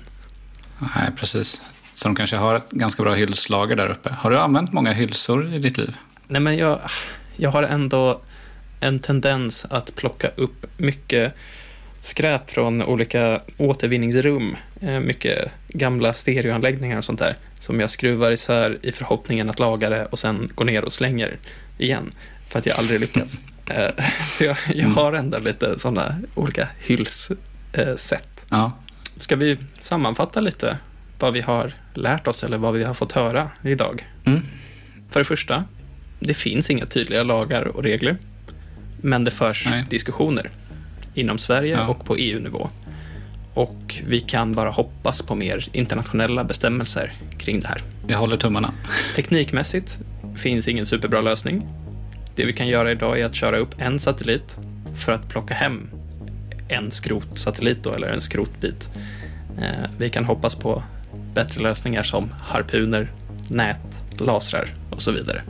Nej, 0.79 1.11
precis. 1.17 1.61
Så 1.95 2.09
de 2.09 2.15
kanske 2.15 2.37
har 2.37 2.55
ett 2.55 2.71
ganska 2.71 3.03
bra 3.03 3.15
hylslager 3.15 3.77
där 3.77 3.91
uppe. 3.91 4.11
Har 4.19 4.31
du 4.31 4.39
använt 4.39 4.73
många 4.73 4.93
hylsor 4.93 5.55
i 5.55 5.59
ditt 5.59 5.79
liv? 5.79 5.97
Nej, 6.29 6.41
men 6.41 6.57
jag, 6.57 6.81
jag 7.37 7.51
har 7.51 7.63
ändå 7.63 8.21
en 8.81 8.99
tendens 8.99 9.67
att 9.71 9.95
plocka 9.95 10.31
upp 10.37 10.67
mycket 10.77 11.33
skräp 12.01 12.51
från 12.51 12.83
olika 12.83 13.41
återvinningsrum. 13.57 14.57
Eh, 14.81 15.01
mycket 15.01 15.53
gamla 15.69 16.13
stereoanläggningar 16.13 16.99
och 16.99 17.05
sånt 17.05 17.19
där. 17.19 17.37
Som 17.59 17.81
jag 17.81 17.91
skruvar 17.91 18.31
isär 18.31 18.79
i 18.83 18.93
förhoppningen 18.93 19.51
att 19.51 19.59
laga 19.59 19.91
det 19.91 20.07
och 20.07 20.19
sen 20.19 20.51
går 20.55 20.65
ner 20.65 20.85
och 20.85 20.93
slänger 20.93 21.37
igen. 21.79 22.11
För 22.49 22.59
att 22.59 22.67
jag 22.67 22.79
aldrig 22.79 23.01
lyckas. 23.01 23.39
Eh, 23.71 23.91
så 24.31 24.45
jag, 24.45 24.57
jag 24.75 24.89
har 24.89 25.13
ändå 25.13 25.39
lite 25.39 25.79
sådana 25.79 26.17
olika 26.35 26.69
hyllssätt. 26.79 28.47
Ja. 28.51 28.73
Ska 29.17 29.37
vi 29.37 29.59
sammanfatta 29.79 30.41
lite 30.41 30.79
vad 31.19 31.33
vi 31.33 31.41
har 31.41 31.73
lärt 31.95 32.27
oss 32.27 32.45
eller 32.45 32.59
vad 32.59 32.75
vi 32.75 32.85
har 32.85 32.95
fått 32.95 33.13
höra 33.13 33.51
idag? 33.63 34.09
Mm. 34.25 34.41
För 35.11 35.21
det 35.21 35.25
första, 35.25 35.65
det 36.21 36.35
finns 36.35 36.71
inga 36.71 36.87
tydliga 36.87 37.23
lagar 37.23 37.63
och 37.63 37.83
regler. 37.83 38.19
Men 39.03 39.25
det 39.25 39.31
förs 39.31 39.67
Nej. 39.71 39.85
diskussioner 39.91 40.51
inom 41.15 41.39
Sverige 41.39 41.75
ja. 41.75 41.87
och 41.87 42.05
på 42.05 42.17
EU-nivå. 42.17 42.69
Och 43.55 44.03
vi 44.07 44.21
kan 44.21 44.53
bara 44.53 44.71
hoppas 44.71 45.23
på 45.23 45.35
mer 45.35 45.69
internationella 45.73 46.45
bestämmelser 46.45 47.15
kring 47.39 47.61
det 47.61 47.69
här. 47.69 47.83
Vi 48.07 48.15
håller 48.15 48.37
tummarna. 48.37 48.75
Teknikmässigt 49.17 49.99
finns 50.37 50.69
ingen 50.69 50.87
superbra 50.87 51.21
lösning. 51.21 51.67
Det 52.37 52.45
vi 52.45 52.53
kan 52.53 52.69
göra 52.69 52.93
idag 52.93 53.19
är 53.19 53.25
att 53.25 53.35
köra 53.35 53.59
upp 53.59 53.75
en 53.79 53.99
satellit 53.99 54.59
för 54.95 55.13
att 55.13 55.29
plocka 55.29 55.55
hem 55.55 55.91
en 56.69 56.91
skrotsatellit 56.91 57.83
då, 57.83 57.93
eller 57.93 58.09
en 58.09 58.21
skrotbit. 58.21 58.91
Eh, 59.59 59.91
vi 59.99 60.11
kan 60.11 60.25
hoppas 60.25 60.55
på 60.55 60.83
bättre 61.35 61.63
lösningar 61.63 62.03
som 62.03 62.31
harpuner, 62.43 63.13
nät, 63.49 64.05
lasrar 64.19 64.75
och 64.91 65.03
så 65.03 65.13
vidare. 65.13 65.43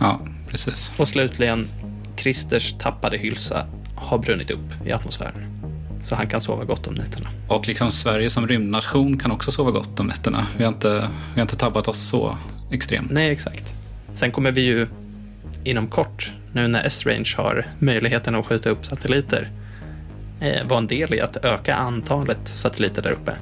Ja, 0.00 0.20
precis. 0.48 0.92
Och 0.96 1.08
slutligen, 1.08 1.68
Christers 2.16 2.74
tappade 2.78 3.16
hylsa 3.18 3.66
har 3.96 4.18
brunnit 4.18 4.50
upp 4.50 4.86
i 4.86 4.92
atmosfären. 4.92 5.54
Så 6.02 6.14
han 6.14 6.28
kan 6.28 6.40
sova 6.40 6.64
gott 6.64 6.86
om 6.86 6.94
nätterna. 6.94 7.28
Och 7.48 7.68
liksom 7.68 7.92
Sverige 7.92 8.30
som 8.30 8.48
rymdnation 8.48 9.18
kan 9.18 9.30
också 9.30 9.50
sova 9.50 9.70
gott 9.70 10.00
om 10.00 10.06
nätterna. 10.06 10.46
Vi 10.56 10.64
har 10.64 10.72
inte, 10.72 11.08
vi 11.34 11.40
har 11.40 11.42
inte 11.42 11.56
tappat 11.56 11.88
oss 11.88 12.08
så 12.08 12.38
extremt. 12.70 13.10
Nej, 13.10 13.30
exakt. 13.30 13.72
Sen 14.14 14.32
kommer 14.32 14.52
vi 14.52 14.60
ju 14.60 14.86
inom 15.64 15.86
kort, 15.86 16.32
nu 16.52 16.68
när 16.68 16.84
S-Range 16.84 17.34
har 17.36 17.66
möjligheten 17.78 18.34
att 18.34 18.46
skjuta 18.46 18.70
upp 18.70 18.84
satelliter, 18.84 19.50
eh, 20.40 20.66
vara 20.66 20.80
en 20.80 20.86
del 20.86 21.14
i 21.14 21.20
att 21.20 21.36
öka 21.44 21.74
antalet 21.74 22.48
satelliter 22.48 23.02
där 23.02 23.10
uppe. 23.10 23.32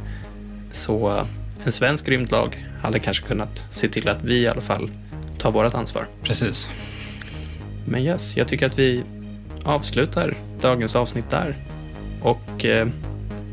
Så 0.70 1.24
en 1.64 1.72
svensk 1.72 2.08
rymdlag 2.08 2.66
hade 2.82 2.98
kanske 2.98 3.26
kunnat 3.26 3.64
se 3.70 3.88
till 3.88 4.08
att 4.08 4.22
vi 4.22 4.34
i 4.34 4.48
alla 4.48 4.60
fall 4.60 4.90
tar 5.38 5.50
vårt 5.50 5.74
ansvar. 5.74 6.06
Precis. 6.22 6.70
Men 7.85 8.03
yes, 8.03 8.37
jag 8.37 8.49
tycker 8.49 8.66
att 8.66 8.78
vi 8.78 9.03
avslutar 9.64 10.35
dagens 10.61 10.97
avsnitt 10.97 11.30
där 11.30 11.55
och 12.22 12.64
eh, 12.64 12.89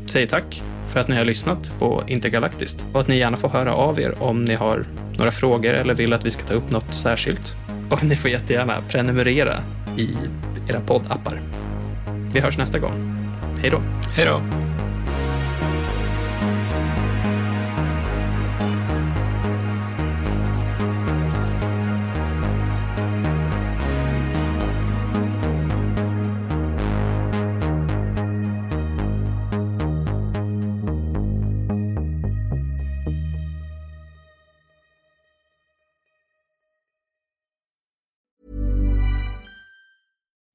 säger 0.06 0.26
tack 0.26 0.62
för 0.88 1.00
att 1.00 1.08
ni 1.08 1.16
har 1.16 1.24
lyssnat 1.24 1.72
på 1.78 2.02
Intergalaktiskt 2.06 2.86
och 2.92 3.00
att 3.00 3.08
ni 3.08 3.16
gärna 3.16 3.36
får 3.36 3.48
höra 3.48 3.74
av 3.74 4.00
er 4.00 4.14
om 4.22 4.44
ni 4.44 4.54
har 4.54 4.84
några 5.16 5.30
frågor 5.30 5.74
eller 5.74 5.94
vill 5.94 6.12
att 6.12 6.24
vi 6.24 6.30
ska 6.30 6.44
ta 6.44 6.54
upp 6.54 6.70
något 6.70 6.94
särskilt. 6.94 7.56
Och 7.90 8.04
ni 8.04 8.16
får 8.16 8.30
jättegärna 8.30 8.82
prenumerera 8.88 9.62
i 9.96 10.16
era 10.68 10.80
poddappar. 10.80 11.40
Vi 12.32 12.40
hörs 12.40 12.58
nästa 12.58 12.78
gång. 12.78 13.16
Hej 13.60 13.70
då. 13.70 13.82
Hej 14.14 14.26
då. 14.26 14.69